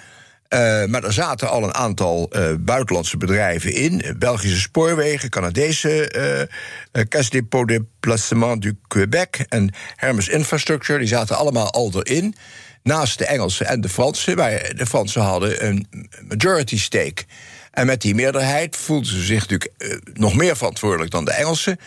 Uh, 0.54 0.86
maar 0.86 1.04
er 1.04 1.14
zaten 1.14 1.50
al 1.50 1.64
een 1.64 1.74
aantal 1.74 2.30
uh, 2.32 2.54
buitenlandse 2.60 3.18
bedrijven 3.18 3.74
in. 3.74 4.16
Belgische 4.18 4.60
Spoorwegen, 4.60 5.30
Canadese 5.30 6.48
uh, 6.94 7.04
Caisse 7.08 7.32
Dépôt 7.32 7.66
de 7.66 7.86
Placement 8.00 8.62
du 8.62 8.78
Québec 8.88 9.46
en 9.50 9.74
Hermes 9.96 10.28
Infrastructure. 10.28 11.00
Die 11.00 11.08
zaten 11.08 11.38
allemaal 11.38 11.72
al 11.72 11.92
erin. 11.94 12.36
Naast 12.84 13.18
de 13.18 13.26
Engelsen 13.26 13.66
en 13.66 13.82
de 13.82 13.90
Fransen. 13.90 14.36
Maar 14.36 14.72
de 14.76 14.86
Fransen 14.86 15.22
hadden 15.22 15.66
een 15.66 15.88
majority 16.28 16.80
stake. 16.80 17.24
En 17.72 17.86
met 17.86 18.02
die 18.02 18.16
meerderheid 18.16 18.76
voelden 18.76 19.12
ze 19.12 19.24
zich 19.24 19.40
natuurlijk 19.40 19.72
nog 20.14 20.36
meer 20.36 20.58
verantwoordelijk 20.58 21.12
dan 21.12 21.26
de 21.26 21.32
Engelsen. 21.32 21.80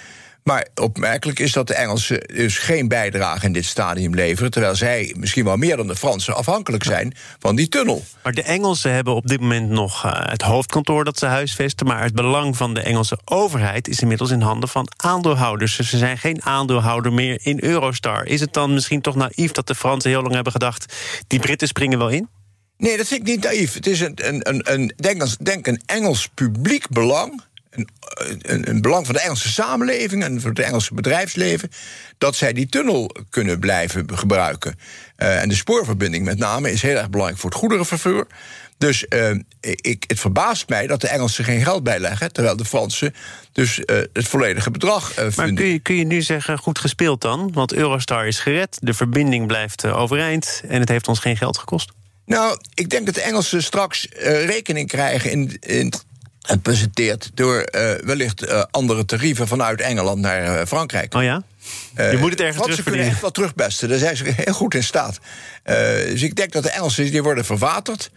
Maar 0.44 0.66
opmerkelijk 0.74 1.38
is 1.38 1.52
dat 1.52 1.66
de 1.66 1.74
Engelsen 1.74 2.20
dus 2.20 2.59
geen 2.59 2.88
bijdrage 2.88 3.46
in 3.46 3.52
dit 3.52 3.64
stadium 3.64 4.14
leveren. 4.14 4.50
Terwijl 4.50 4.74
zij 4.74 5.14
misschien 5.18 5.44
wel 5.44 5.57
meer 5.57 5.76
dan 5.76 5.87
de 5.87 5.96
Fransen 5.96 6.35
afhankelijk 6.35 6.85
zijn 6.85 7.14
van 7.38 7.57
die 7.57 7.68
tunnel. 7.68 8.04
Maar 8.22 8.33
de 8.33 8.42
Engelsen 8.42 8.92
hebben 8.92 9.14
op 9.14 9.26
dit 9.26 9.40
moment 9.40 9.68
nog 9.68 10.04
uh, 10.04 10.12
het 10.14 10.42
hoofdkantoor 10.42 11.04
dat 11.04 11.18
ze 11.18 11.26
huisvesten. 11.26 11.87
Maar 11.87 12.02
het 12.02 12.14
belang 12.14 12.57
van 12.57 12.74
de 12.74 12.80
Engelse 12.80 13.18
overheid 13.24 13.88
is 13.88 14.00
inmiddels 14.00 14.30
in 14.30 14.40
handen 14.40 14.68
van 14.68 14.88
aandeelhouders. 14.96 15.76
Dus 15.76 15.88
ze 15.88 15.98
zijn 15.98 16.18
geen 16.18 16.42
aandeelhouder 16.42 17.12
meer 17.12 17.38
in 17.42 17.59
Eurostar. 17.62 18.26
Is 18.26 18.40
het 18.40 18.52
dan 18.52 18.74
misschien 18.74 19.00
toch 19.00 19.14
naïef 19.14 19.52
dat 19.52 19.66
de 19.66 19.74
Fransen 19.74 20.11
heel 20.11 20.22
lang 20.22 20.35
hebben 20.35 20.52
gedacht. 20.52 20.94
die 21.26 21.40
Britten 21.40 21.68
springen 21.68 21.98
wel 21.98 22.09
in? 22.09 22.28
Nee, 22.76 22.96
dat 22.96 23.07
vind 23.07 23.20
ik 23.20 23.26
niet 23.26 23.44
naïef. 23.44 23.74
Het 23.74 23.87
is 23.87 24.00
een, 24.00 24.28
een, 24.28 24.48
een, 24.48 24.72
een 24.72 24.92
denk, 24.96 25.44
denk 25.44 25.66
een 25.66 25.83
Engels 25.87 26.28
publiek 26.35 26.88
belang 26.88 27.42
een, 27.74 27.88
een, 28.42 28.68
een, 28.68 28.80
belang 28.80 29.06
van 29.06 29.14
de 29.14 29.20
Engelse 29.20 29.48
samenleving 29.48 30.22
en 30.24 30.40
voor 30.40 30.50
het 30.50 30.58
Engelse 30.58 30.94
bedrijfsleven, 30.94 31.70
dat 32.18 32.37
zij 32.37 32.52
die 32.52 32.66
tunnel 32.66 33.16
kunnen 33.30 33.58
blijven 33.58 34.18
gebruiken. 34.18 34.78
Uh, 35.18 35.42
en 35.42 35.48
de 35.48 35.54
spoorverbinding 35.54 36.24
met 36.24 36.38
name 36.38 36.72
is 36.72 36.82
heel 36.82 36.96
erg 36.96 37.10
belangrijk 37.10 37.40
voor 37.40 37.50
het 37.50 37.58
goederenvervoer. 37.58 38.26
Dus 38.78 39.06
uh, 39.08 39.30
ik, 39.60 40.04
het 40.06 40.20
verbaast 40.20 40.68
mij 40.68 40.87
dat 40.87 41.00
de 41.00 41.08
Engelsen 41.08 41.44
geen 41.44 41.62
geld 41.62 41.82
bijleggen, 41.82 42.32
terwijl 42.32 42.56
de 42.56 42.64
Fransen 42.64 43.14
dus 43.52 43.78
uh, 43.78 43.84
het 44.12 44.28
volledige 44.28 44.70
bedrag 44.70 45.18
uh, 45.18 45.26
Maar 45.37 45.52
kun 45.52 45.66
je, 45.66 45.78
kun 45.78 45.94
je 45.94 46.04
nu 46.04 46.22
zeggen, 46.22 46.58
goed 46.58 46.78
gespeeld 46.78 47.20
dan? 47.20 47.52
Want 47.52 47.72
Eurostar 47.72 48.26
is 48.26 48.38
gered, 48.38 48.78
de 48.80 48.94
verbinding 48.94 49.46
blijft 49.46 49.84
overeind 49.84 50.62
en 50.68 50.80
het 50.80 50.88
heeft 50.88 51.08
ons 51.08 51.18
geen 51.18 51.37
geld 51.37 51.58
gekost. 51.58 51.92
Nou, 52.26 52.58
ik 52.74 52.90
denk 52.90 53.06
dat 53.06 53.14
de 53.14 53.22
Engelsen 53.22 53.62
straks 53.62 54.08
rekening 54.46 54.88
krijgen 54.88 55.30
in, 55.30 55.56
in 55.60 55.92
het 56.46 56.62
presenteert 56.62 57.30
door 57.35 57.68
uh, 57.74 57.92
wellicht 58.04 58.48
uh, 58.48 58.62
andere 58.70 59.04
tarieven 59.04 59.48
vanuit 59.48 59.80
Engeland 59.80 60.20
naar 60.20 60.61
uh, 60.61 60.66
Frankrijk. 60.66 61.14
Oh 61.14 61.22
ja? 61.22 61.42
Je 61.96 62.16
moet 62.20 62.30
het 62.30 62.40
ergens 62.40 62.62
terug 62.62 62.76
Ze 62.76 62.83
kunnen 62.83 63.07
echt 63.07 63.20
wel 63.20 63.30
terugbesten, 63.30 63.88
daar 63.88 63.98
zijn 63.98 64.16
ze 64.16 64.24
heel 64.37 64.54
goed 64.54 64.74
in 64.74 64.85
staat. 64.85 65.18
dus 66.09 66.22
ik 66.22 66.35
denk 66.35 66.52
dat 66.52 66.62
de 66.62 66.70
Engelsen 66.70 67.11
die 67.11 67.22
worden 67.22 67.44
verwaterd. 67.44 68.11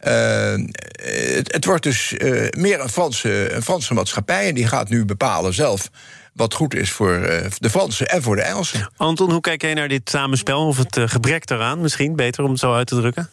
Het, 0.00 1.52
het, 1.52 1.64
wordt 1.64 1.82
dus 1.82 2.14
meer 2.50 2.80
een 2.80 2.88
Franse, 2.88 3.54
een 3.54 3.62
Franse 3.62 3.94
maatschappij... 3.94 4.48
en 4.48 4.54
die 4.54 4.66
gaat 4.66 4.88
nu 4.88 5.04
bepalen 5.04 5.54
zelf 5.54 5.90
wat 6.32 6.54
goed 6.54 6.74
is 6.74 6.90
voor 6.90 7.20
de 7.58 7.70
Fransen 7.70 8.08
en 8.08 8.22
voor 8.22 8.36
de 8.36 8.42
Engelsen. 8.42 8.90
Anton, 8.96 9.30
hoe 9.30 9.40
kijk 9.40 9.62
jij 9.62 9.74
naar 9.74 9.88
dit 9.88 10.10
samenspel? 10.10 10.66
Of 10.66 10.76
het 10.76 10.98
gebrek 11.04 11.46
daaraan 11.46 11.80
misschien, 11.80 12.16
beter 12.16 12.44
om 12.44 12.50
het 12.50 12.60
zo 12.60 12.74
uit 12.74 12.86
te 12.86 12.96
drukken? 12.96 13.30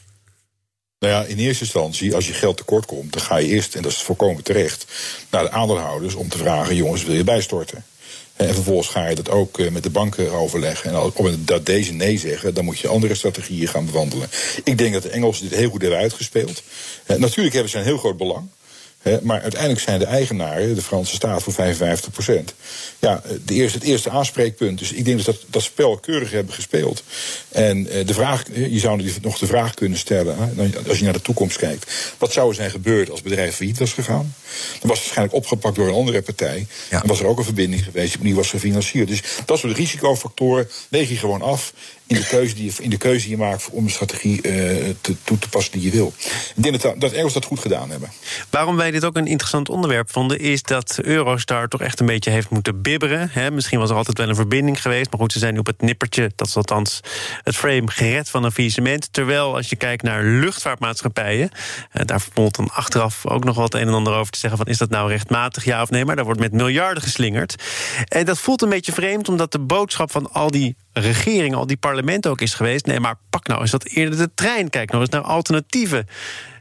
Nou 1.04 1.16
ja, 1.16 1.24
in 1.24 1.38
eerste 1.38 1.64
instantie, 1.64 2.16
als 2.16 2.28
je 2.28 2.34
geld 2.34 2.58
tekort 2.58 2.86
komt, 2.86 3.14
dan 3.14 3.22
ga 3.22 3.38
je 3.38 3.48
eerst, 3.48 3.76
en 3.76 3.82
dat 3.82 3.92
is 3.92 4.02
volkomen 4.02 4.44
terecht, 4.44 4.86
naar 5.30 5.44
de 5.44 5.52
aandeelhouders 5.52 6.16
om 6.16 6.30
te 6.30 6.38
vragen: 6.38 6.76
jongens, 6.76 7.04
wil 7.04 7.16
je 7.16 7.24
bijstorten? 7.24 7.86
En 8.36 8.54
vervolgens 8.54 8.88
ga 8.88 9.08
je 9.08 9.16
dat 9.16 9.30
ook 9.30 9.60
eh, 9.60 9.72
met 9.72 9.84
de 9.84 9.90
banken 9.90 10.32
overleggen. 10.32 10.90
En 10.90 11.00
op 11.00 11.30
dat 11.40 11.66
deze 11.66 11.94
nee 11.94 12.18
zeggen, 12.18 12.54
dan 12.54 12.66
moet 12.66 12.80
je 12.80 12.88
andere 12.88 13.16
strategieën 13.16 13.68
gaan 13.68 13.86
bewandelen. 13.86 14.30
Ik 14.64 14.78
denk 14.78 14.94
dat 14.94 15.04
de 15.04 15.10
Engelsen 15.10 15.50
dit 15.50 15.60
heel 15.60 15.70
goed 15.70 15.82
hebben 15.82 16.00
uitgespeeld. 16.00 16.64
Natuurlijk 17.08 17.54
hebben 17.54 17.72
ze 17.72 17.78
een 17.78 17.84
heel 17.84 17.98
groot 17.98 18.18
belang. 18.18 18.50
Maar 19.22 19.42
uiteindelijk 19.42 19.82
zijn 19.82 20.00
de 20.00 20.06
eigenaren, 20.06 20.76
de 20.76 20.82
Franse 20.82 21.16
staat, 21.16 21.44
voor 21.44 21.54
55 21.54 22.12
procent. 22.12 22.54
Ja, 23.00 23.22
de 23.46 23.54
eerste, 23.54 23.78
het 23.78 23.88
eerste 23.88 24.10
aanspreekpunt. 24.10 24.80
Dus 24.80 24.92
ik 24.92 25.06
denk 25.06 25.18
dat 25.18 25.26
dat, 25.26 25.46
dat 25.50 25.62
spel 25.62 25.98
keurig 25.98 26.32
hebben 26.32 26.54
gespeeld. 26.54 27.04
En 27.50 27.90
eh, 27.90 28.06
de 28.06 28.14
vraag, 28.14 28.44
je 28.54 28.80
zou 28.80 29.04
nog 29.22 29.38
de 29.38 29.46
vraag 29.46 29.74
kunnen 29.74 29.98
stellen, 29.98 30.38
als 30.88 30.98
je 30.98 31.04
naar 31.04 31.14
de 31.14 31.22
toekomst 31.22 31.58
kijkt. 31.58 31.92
Wat 32.18 32.34
zou 32.34 32.50
er 32.50 32.56
zijn 32.56 32.72
gebeurd 32.72 33.10
als 33.10 33.20
het 33.20 33.30
bedrijf 33.30 33.56
failliet 33.56 33.78
was 33.80 33.94
gegaan? 33.94 34.36
Dan 34.80 34.90
was 34.90 34.98
het 34.98 35.06
waarschijnlijk 35.06 35.38
opgepakt 35.38 35.76
door 35.76 35.88
een 35.88 35.94
andere 35.94 36.22
partij. 36.22 36.68
Ja. 36.90 37.02
En 37.02 37.08
was 37.08 37.20
er 37.20 37.26
ook 37.26 37.38
een 37.38 37.44
verbinding 37.44 37.84
geweest 37.84 38.12
die 38.12 38.18
opnieuw 38.18 38.36
was 38.36 38.50
gefinancierd. 38.50 39.08
Dus 39.08 39.22
dat 39.46 39.60
soort 39.60 39.78
risicofactoren 39.78 40.70
weeg 40.90 41.10
je 41.10 41.18
gewoon 41.18 41.42
af 41.42 41.74
in 42.08 42.16
de 42.16 42.28
keuze 42.28 42.56
die 42.56 42.66
je, 42.66 42.84
in 42.84 42.90
de 42.90 42.98
keuze 42.98 43.22
die 43.22 43.30
je 43.30 43.38
maakt 43.38 43.70
om 43.70 43.84
een 43.84 43.90
strategie 43.90 44.36
uh, 44.36 44.94
te, 45.02 45.16
toe 45.24 45.38
te 45.38 45.50
passen 45.50 45.72
die 45.72 45.82
je 45.82 45.92
wil. 45.92 46.14
Ik 46.56 46.64
denk 46.64 46.82
dat, 46.82 47.02
dat 47.02 47.12
Engels 47.12 47.34
dat 47.34 47.46
goed 47.46 47.60
gedaan 47.60 47.90
hebben. 47.90 48.12
Waarom 48.50 48.76
wij 48.76 48.92
dit 48.92 49.06
ook 49.06 49.16
een 49.16 49.28
interessant 49.28 49.70
onderwerp 49.70 50.12
vonden, 50.12 50.40
is 50.40 50.64
dat 50.64 51.00
Eurostar 51.02 51.68
toch 51.68 51.82
echt 51.82 52.00
een 52.00 52.06
beetje 52.06 52.30
heeft 52.30 52.50
moeten 52.50 52.82
bibberen. 52.82 53.30
Hè? 53.32 53.52
Misschien 53.52 53.80
was 53.80 53.90
er 53.90 53.96
altijd 53.96 54.18
wel 54.18 54.30
een 54.30 54.36
verbinding 54.36 54.82
geweest, 54.82 55.12
maar 55.12 55.20
goed, 55.20 55.32
ze 55.32 55.40
zijn 55.40 55.54
nu 55.54 55.60
op 55.60 55.66
het 55.66 55.82
nippertje, 55.82 56.32
dat 56.36 56.48
is 56.48 56.56
althans 56.56 57.00
het 57.44 57.56
frame, 57.56 57.92
gered 57.92 58.30
van 58.30 58.44
een 58.44 58.52
faillissement. 58.52 59.14
Terwijl 59.14 59.56
als 59.56 59.70
je 59.70 59.76
kijkt 59.76 60.04
naar 60.04 60.24
luchtvaartmaatschappijen, 60.24 61.50
uh, 61.94 62.02
daar 62.06 62.22
valt 62.34 62.56
dan 62.56 62.70
achteraf 62.70 63.28
ook 63.28 63.44
nog 63.44 63.56
wat 63.56 63.74
een 63.74 63.88
en 63.88 63.94
ander 63.94 64.14
over 64.14 64.32
te 64.32 64.40
zeggen: 64.40 64.60
van 64.60 64.68
is 64.68 64.78
dat 64.78 64.90
nou 64.90 65.10
rechtmatig 65.10 65.64
ja 65.64 65.82
of 65.82 65.90
nee? 65.90 66.06
Maar 66.06 66.16
daar 66.16 66.26
wordt 66.26 66.40
met 66.40 66.52
miljarden 66.52 67.04
geslingerd. 67.04 67.56
En 68.08 68.26
dat 68.26 68.40
voelt 68.40 68.62
een 68.62 68.70
beetje 68.70 68.92
vreemd, 68.92 69.30
omdat 69.30 69.52
de 69.52 69.60
boodschap 69.60 70.12
van 70.12 70.32
al 70.32 70.52
die 70.52 70.76
regering, 70.94 71.56
al 71.56 71.68
die 71.68 71.78
parlement 71.78 72.28
ook 72.28 72.42
is 72.42 72.54
geweest. 72.54 72.86
Nee, 72.86 73.00
maar 73.00 73.16
pak 73.30 73.48
nou 73.48 73.62
eens 73.62 73.72
dat 73.72 73.86
eerder 73.86 74.18
de 74.18 74.32
trein. 74.36 74.70
Kijk 74.70 74.90
nou 74.90 75.02
eens 75.02 75.12
naar 75.12 75.22
alternatieven. 75.22 76.08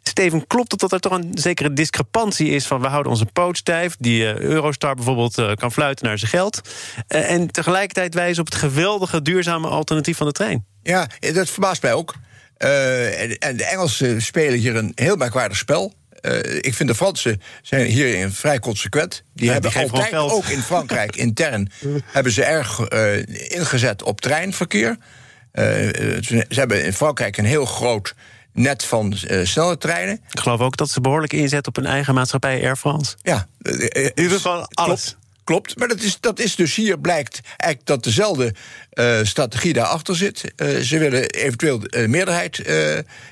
Steven, 0.02 0.46
klopt 0.46 0.70
het 0.72 0.80
dat 0.80 0.92
er 0.92 1.00
toch 1.00 1.12
een 1.12 1.30
zekere 1.34 1.72
discrepantie 1.72 2.48
is 2.48 2.66
van 2.66 2.80
we 2.80 2.86
houden 2.86 3.12
onze 3.12 3.26
poot 3.26 3.56
stijf, 3.56 3.96
die 3.98 4.22
uh, 4.22 4.38
Eurostar 4.38 4.94
bijvoorbeeld 4.94 5.38
uh, 5.38 5.52
kan 5.54 5.72
fluiten 5.72 6.06
naar 6.06 6.18
zijn 6.18 6.30
geld, 6.30 6.60
uh, 7.08 7.30
en 7.30 7.50
tegelijkertijd 7.50 8.14
wijzen 8.14 8.40
op 8.40 8.46
het 8.46 8.58
geweldige 8.58 9.22
duurzame 9.22 9.68
alternatief 9.68 10.16
van 10.16 10.26
de 10.26 10.32
trein? 10.32 10.66
Ja, 10.82 11.08
dat 11.18 11.50
verbaast 11.50 11.82
mij 11.82 11.92
ook. 11.92 12.14
En, 12.56 13.56
de 13.56 13.64
Engelsen 13.64 14.22
spelen 14.22 14.58
hier 14.58 14.76
een 14.76 14.92
heel 14.94 15.16
merkwaardig 15.16 15.56
spel. 15.56 15.94
Uh, 16.22 16.54
ik 16.54 16.74
vind 16.74 16.88
de 16.88 16.94
Fransen 16.94 17.42
zijn 17.62 17.86
hierin 17.86 18.32
vrij 18.32 18.58
consequent. 18.58 19.22
Die 19.34 19.46
ja, 19.46 19.52
hebben 19.52 19.70
die 19.70 19.80
altijd, 19.80 20.14
ook 20.14 20.46
in 20.46 20.62
Frankrijk 20.62 21.16
intern, 21.16 21.70
hebben 22.06 22.32
ze 22.32 22.44
erg 22.44 22.92
uh, 22.92 23.16
ingezet 23.50 24.02
op 24.02 24.20
treinverkeer. 24.20 24.88
Uh, 24.88 25.64
ze, 25.64 26.46
ze, 26.48 26.58
hebben 26.58 26.84
in 26.84 26.92
Frankrijk 26.92 27.36
een 27.36 27.44
heel 27.44 27.64
groot 27.64 28.14
net 28.52 28.84
van 28.84 29.14
snelle 29.42 29.78
treinen. 29.78 30.20
Ik 30.30 30.40
geloof 30.40 30.60
ook 30.60 30.76
dat 30.76 30.90
ze 30.90 31.00
behoorlijk 31.00 31.32
inzet 31.32 31.66
op 31.66 31.76
hun 31.76 31.86
eigen 31.86 32.14
maatschappij 32.14 32.62
Air 32.62 32.76
France. 32.76 33.16
Ja, 33.22 33.46
in 33.62 34.12
ieder 34.14 34.36
geval 34.36 34.68
alles. 34.72 35.02
Klopt. 35.04 35.20
Klopt, 35.44 35.78
maar 35.78 35.88
dat 35.88 36.00
is, 36.00 36.20
dat 36.20 36.38
is 36.38 36.56
dus 36.56 36.74
hier 36.74 36.98
blijkt 36.98 37.40
eigenlijk 37.44 37.86
dat 37.86 38.04
dezelfde 38.04 38.54
uh, 38.94 39.18
strategie 39.22 39.72
daarachter 39.72 40.16
zit. 40.16 40.52
Uh, 40.56 40.78
ze 40.78 40.98
willen 40.98 41.30
eventueel 41.30 41.80
uh, 41.84 42.08
meerderheid 42.08 42.62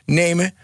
nemen 0.05 0.55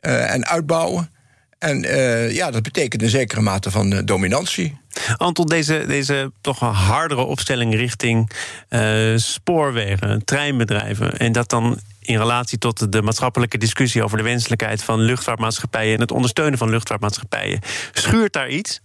en 0.00 0.46
uitbouwen. 0.46 1.10
En 1.58 1.84
uh, 1.84 2.34
ja, 2.34 2.50
dat 2.50 2.62
betekent 2.62 3.02
een 3.02 3.08
zekere 3.08 3.40
mate 3.40 3.70
van 3.70 3.92
uh, 3.92 3.98
dominantie. 4.04 4.78
Anton, 5.16 5.46
deze, 5.46 5.84
deze 5.86 6.32
toch 6.40 6.58
wel 6.58 6.72
hardere 6.72 7.20
opstelling 7.20 7.74
richting 7.74 8.30
uh, 8.70 9.16
spoorwegen, 9.16 10.24
treinbedrijven... 10.24 11.18
en 11.18 11.32
dat 11.32 11.50
dan 11.50 11.80
in 12.00 12.18
relatie 12.18 12.58
tot 12.58 12.92
de 12.92 13.02
maatschappelijke 13.02 13.58
discussie... 13.58 14.02
over 14.02 14.16
de 14.16 14.22
wenselijkheid 14.22 14.82
van 14.82 15.00
luchtvaartmaatschappijen... 15.00 15.94
en 15.94 16.00
het 16.00 16.12
ondersteunen 16.12 16.58
van 16.58 16.70
luchtvaartmaatschappijen. 16.70 17.60
Schuurt 17.92 18.32
daar 18.32 18.48
iets? 18.48 18.80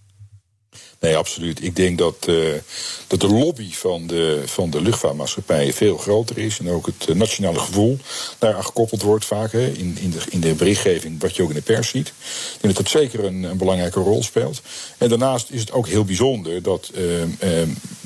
Nee, 1.04 1.16
absoluut. 1.16 1.62
Ik 1.62 1.76
denk 1.76 1.98
dat, 1.98 2.26
uh, 2.28 2.52
dat 3.06 3.20
de 3.20 3.28
lobby 3.28 3.72
van 3.72 4.06
de, 4.06 4.42
van 4.46 4.70
de 4.70 4.82
luchtvaartmaatschappijen 4.82 5.74
veel 5.74 5.96
groter 5.96 6.38
is. 6.38 6.58
En 6.58 6.68
ook 6.68 6.86
het 6.86 7.08
uh, 7.08 7.16
nationale 7.16 7.58
gevoel 7.58 7.98
daaraan 8.38 8.64
gekoppeld 8.64 9.02
wordt 9.02 9.24
vaak. 9.24 9.52
Hè, 9.52 9.66
in, 9.66 9.96
in, 10.00 10.10
de, 10.10 10.18
in 10.28 10.40
de 10.40 10.54
berichtgeving, 10.54 11.20
wat 11.20 11.36
je 11.36 11.42
ook 11.42 11.48
in 11.48 11.54
de 11.54 11.62
pers 11.62 11.88
ziet. 11.88 12.08
Ik 12.08 12.60
denk 12.60 12.74
dat 12.74 12.84
dat 12.84 13.02
zeker 13.02 13.24
een, 13.24 13.42
een 13.42 13.56
belangrijke 13.56 14.00
rol 14.00 14.22
speelt. 14.22 14.62
En 14.98 15.08
daarnaast 15.08 15.50
is 15.50 15.60
het 15.60 15.72
ook 15.72 15.88
heel 15.88 16.04
bijzonder 16.04 16.62
dat 16.62 16.90
uh, 16.94 17.02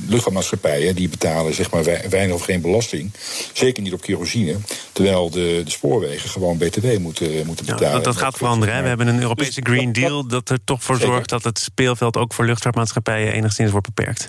luchtvaartmaatschappijen... 0.08 0.94
die 0.94 1.08
betalen 1.08 1.54
zeg 1.54 1.70
maar 1.70 1.84
weinig 1.84 2.34
of 2.34 2.44
geen 2.44 2.60
belasting. 2.60 3.12
Zeker 3.52 3.82
niet 3.82 3.92
op 3.92 4.00
kerosine. 4.00 4.56
Terwijl 4.92 5.30
de, 5.30 5.60
de 5.64 5.70
spoorwegen 5.70 6.30
gewoon 6.30 6.56
btw 6.56 6.98
moeten, 6.98 7.46
moeten 7.46 7.64
betalen. 7.64 7.88
Ja, 7.88 7.94
dat, 7.94 8.04
dat 8.04 8.16
gaat 8.16 8.36
veranderen. 8.36 8.82
We 8.82 8.88
hebben 8.88 9.06
een 9.06 9.20
Europese 9.20 9.60
dus 9.60 9.72
Green 9.72 9.92
Deal... 9.92 10.26
dat 10.26 10.48
er 10.48 10.58
toch 10.64 10.82
voor 10.82 10.96
zorgt 10.96 11.28
dat 11.28 11.44
het 11.44 11.58
speelveld 11.58 12.16
ook 12.16 12.34
voor 12.34 12.44
luchtvaartmaatschappijen 12.44 12.86
enigszins 13.04 13.70
wordt 13.70 13.86
beperkt? 13.86 14.28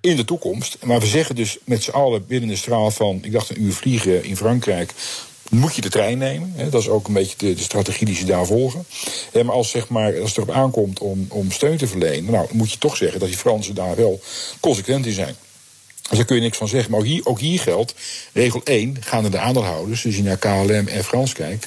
In 0.00 0.16
de 0.16 0.24
toekomst. 0.24 0.78
Maar 0.84 1.00
we 1.00 1.06
zeggen 1.06 1.34
dus 1.34 1.58
met 1.64 1.82
z'n 1.82 1.90
allen 1.90 2.26
binnen 2.26 2.48
de 2.48 2.56
straal 2.56 2.90
van, 2.90 3.18
ik 3.22 3.32
dacht 3.32 3.50
een 3.50 3.62
uur 3.62 3.72
vliegen 3.72 4.24
in 4.24 4.36
Frankrijk, 4.36 4.92
moet 5.50 5.74
je 5.74 5.80
de 5.80 5.88
trein 5.88 6.18
nemen. 6.18 6.54
Dat 6.70 6.80
is 6.80 6.88
ook 6.88 7.06
een 7.06 7.14
beetje 7.14 7.54
de, 7.54 7.62
strategie 7.62 8.06
die 8.06 8.16
ze 8.16 8.24
daar 8.24 8.46
volgen. 8.46 8.86
Maar 9.32 9.50
als, 9.50 9.70
zeg 9.70 9.88
maar, 9.88 10.20
als 10.20 10.28
het 10.28 10.36
erop 10.36 10.54
aankomt 10.54 10.98
om, 10.98 11.26
om 11.28 11.50
steun 11.50 11.76
te 11.76 11.86
verlenen, 11.86 12.32
nou, 12.32 12.48
moet 12.52 12.72
je 12.72 12.78
toch 12.78 12.96
zeggen 12.96 13.20
dat 13.20 13.28
die 13.28 13.38
Fransen 13.38 13.74
daar 13.74 13.96
wel 13.96 14.20
consequent 14.60 15.06
in 15.06 15.12
zijn. 15.12 15.36
Dus 16.08 16.16
daar 16.16 16.26
kun 16.26 16.36
je 16.36 16.42
niks 16.42 16.56
van 16.56 16.68
zeggen. 16.68 16.90
Maar 16.90 17.00
ook 17.00 17.06
hier, 17.06 17.26
ook 17.26 17.38
hier 17.38 17.60
geldt, 17.60 17.94
regel 18.32 18.60
1, 18.64 18.96
gaan 19.00 19.22
naar 19.22 19.30
de 19.30 19.38
aandeelhouders. 19.38 20.02
Dus 20.02 20.06
als 20.06 20.16
je 20.16 20.22
naar 20.22 20.36
KLM 20.36 20.88
en 20.88 21.04
Frans 21.04 21.32
kijkt, 21.32 21.66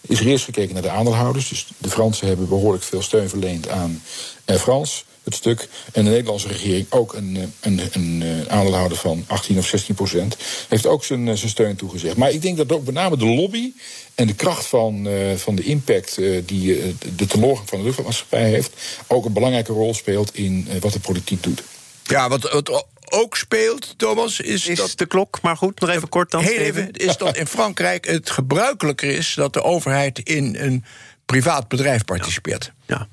is 0.00 0.20
er 0.20 0.26
eerst 0.26 0.44
gekeken 0.44 0.74
naar 0.74 0.82
de 0.82 0.90
aandeelhouders. 0.90 1.48
Dus 1.48 1.66
de 1.78 1.90
Fransen 1.90 2.26
hebben 2.26 2.48
behoorlijk 2.48 2.84
veel 2.84 3.02
steun 3.02 3.28
verleend 3.28 3.68
aan 3.68 4.02
France 4.46 5.02
het 5.24 5.34
stuk. 5.34 5.68
En 5.92 6.04
de 6.04 6.10
Nederlandse 6.10 6.48
regering, 6.48 6.86
ook 6.90 7.14
een, 7.14 7.36
eh, 7.36 7.42
een, 7.60 7.78
een, 7.78 7.90
een 7.92 8.22
eh, 8.22 8.52
aandeelhouder 8.52 8.98
van 8.98 9.24
18 9.26 9.58
of 9.58 9.66
16 9.66 9.94
procent, 9.94 10.36
heeft 10.68 10.86
ook 10.86 11.04
zijn, 11.04 11.28
eh, 11.28 11.34
zijn 11.34 11.50
steun 11.50 11.76
toegezegd. 11.76 12.16
Maar 12.16 12.30
ik 12.30 12.42
denk 12.42 12.56
dat 12.56 12.72
ook 12.72 12.84
met 12.84 12.94
name 12.94 13.16
de 13.16 13.26
lobby 13.26 13.72
en 14.14 14.26
de 14.26 14.34
kracht 14.34 14.66
van, 14.66 15.06
uh, 15.06 15.34
van 15.36 15.54
de 15.54 15.62
impact 15.62 16.18
uh, 16.18 16.42
die 16.46 16.78
uh, 16.78 16.94
de 17.16 17.26
teloorgang 17.26 17.68
van 17.68 17.78
de 17.78 17.84
luchtvaartmaatschappij 17.84 18.48
heeft, 18.48 18.72
ook 19.06 19.24
een 19.24 19.32
belangrijke 19.32 19.72
rol 19.72 19.94
speelt 19.94 20.34
in 20.34 20.68
wat 20.80 20.92
de 20.92 21.00
politiek 21.00 21.42
doet. 21.42 21.62
Ja, 22.02 22.28
wat, 22.28 22.50
wat 22.52 22.86
ook 23.08 23.36
speelt, 23.36 23.94
Thomas, 23.96 24.40
is, 24.40 24.66
is 24.66 24.78
dat... 24.78 24.92
de 24.96 25.06
klok, 25.06 25.42
maar 25.42 25.56
goed, 25.56 25.80
nog 25.80 25.90
even 25.90 26.08
kort 26.08 26.30
dan. 26.30 26.42
Heel 26.42 26.58
even, 26.58 26.90
is 26.90 27.16
dat 27.16 27.36
in 27.36 27.46
Frankrijk 27.46 28.06
het 28.06 28.30
gebruikelijker 28.30 29.10
is 29.10 29.34
dat 29.34 29.52
de 29.52 29.62
overheid 29.62 30.18
in 30.18 30.56
een 30.58 30.84
privaat 31.26 31.68
bedrijf 31.68 32.04
participeert. 32.04 32.72
ja. 32.86 32.96
Ja. 32.96 33.08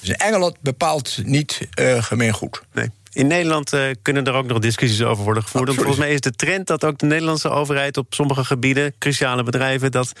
Dus 0.00 0.08
in 0.08 0.14
Engeland 0.14 0.56
bepaalt 0.60 1.18
niet 1.22 1.68
uh, 1.80 2.02
gemeengoed. 2.02 2.62
Nee. 2.72 2.90
In 3.12 3.26
Nederland 3.26 3.72
uh, 3.72 3.82
kunnen 4.02 4.24
er 4.24 4.32
ook 4.32 4.46
nog 4.46 4.58
discussies 4.58 5.02
over 5.02 5.24
worden 5.24 5.42
gevoerd. 5.42 5.66
Want 5.66 5.78
volgens 5.78 5.98
mij 5.98 6.12
is 6.12 6.20
de 6.20 6.30
trend 6.30 6.66
dat 6.66 6.84
ook 6.84 6.98
de 6.98 7.06
Nederlandse 7.06 7.48
overheid 7.48 7.96
op 7.96 8.14
sommige 8.14 8.44
gebieden, 8.44 8.94
cruciale 8.98 9.42
bedrijven, 9.42 9.90
dat 9.90 10.12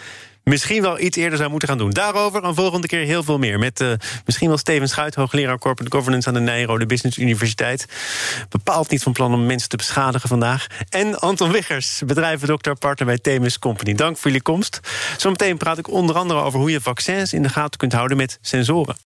misschien 0.44 0.82
wel 0.82 1.00
iets 1.00 1.16
eerder 1.16 1.38
zou 1.38 1.50
moeten 1.50 1.68
gaan 1.68 1.78
doen. 1.78 1.90
Daarover 1.90 2.44
een 2.44 2.54
volgende 2.54 2.86
keer 2.86 3.04
heel 3.04 3.22
veel 3.22 3.38
meer. 3.38 3.58
Met 3.58 3.80
uh, 3.80 3.92
misschien 4.24 4.48
wel 4.48 4.58
Steven 4.58 4.88
Schuit, 4.88 5.14
hoogleraar 5.14 5.58
Corporate 5.58 5.96
Governance 5.96 6.28
aan 6.28 6.34
de 6.34 6.40
Nijrode 6.40 6.86
Business 6.86 7.18
Universiteit. 7.18 7.86
Bepaalt 8.48 8.90
niet 8.90 9.02
van 9.02 9.12
plan 9.12 9.34
om 9.34 9.46
mensen 9.46 9.68
te 9.68 9.76
beschadigen 9.76 10.28
vandaag. 10.28 10.66
En 10.88 11.18
Anton 11.18 11.52
Wiggers, 11.52 12.02
bedrijvendokter, 12.06 12.76
partner 12.76 13.06
bij 13.06 13.18
Themis 13.18 13.58
Company. 13.58 13.94
Dank 13.94 14.16
voor 14.16 14.26
jullie 14.26 14.42
komst. 14.42 14.80
Zometeen 15.16 15.56
praat 15.56 15.78
ik 15.78 15.88
onder 15.90 16.16
andere 16.16 16.40
over 16.40 16.58
hoe 16.58 16.70
je 16.70 16.80
vaccins 16.80 17.32
in 17.32 17.42
de 17.42 17.48
gaten 17.48 17.78
kunt 17.78 17.92
houden 17.92 18.16
met 18.16 18.38
sensoren. 18.40 19.09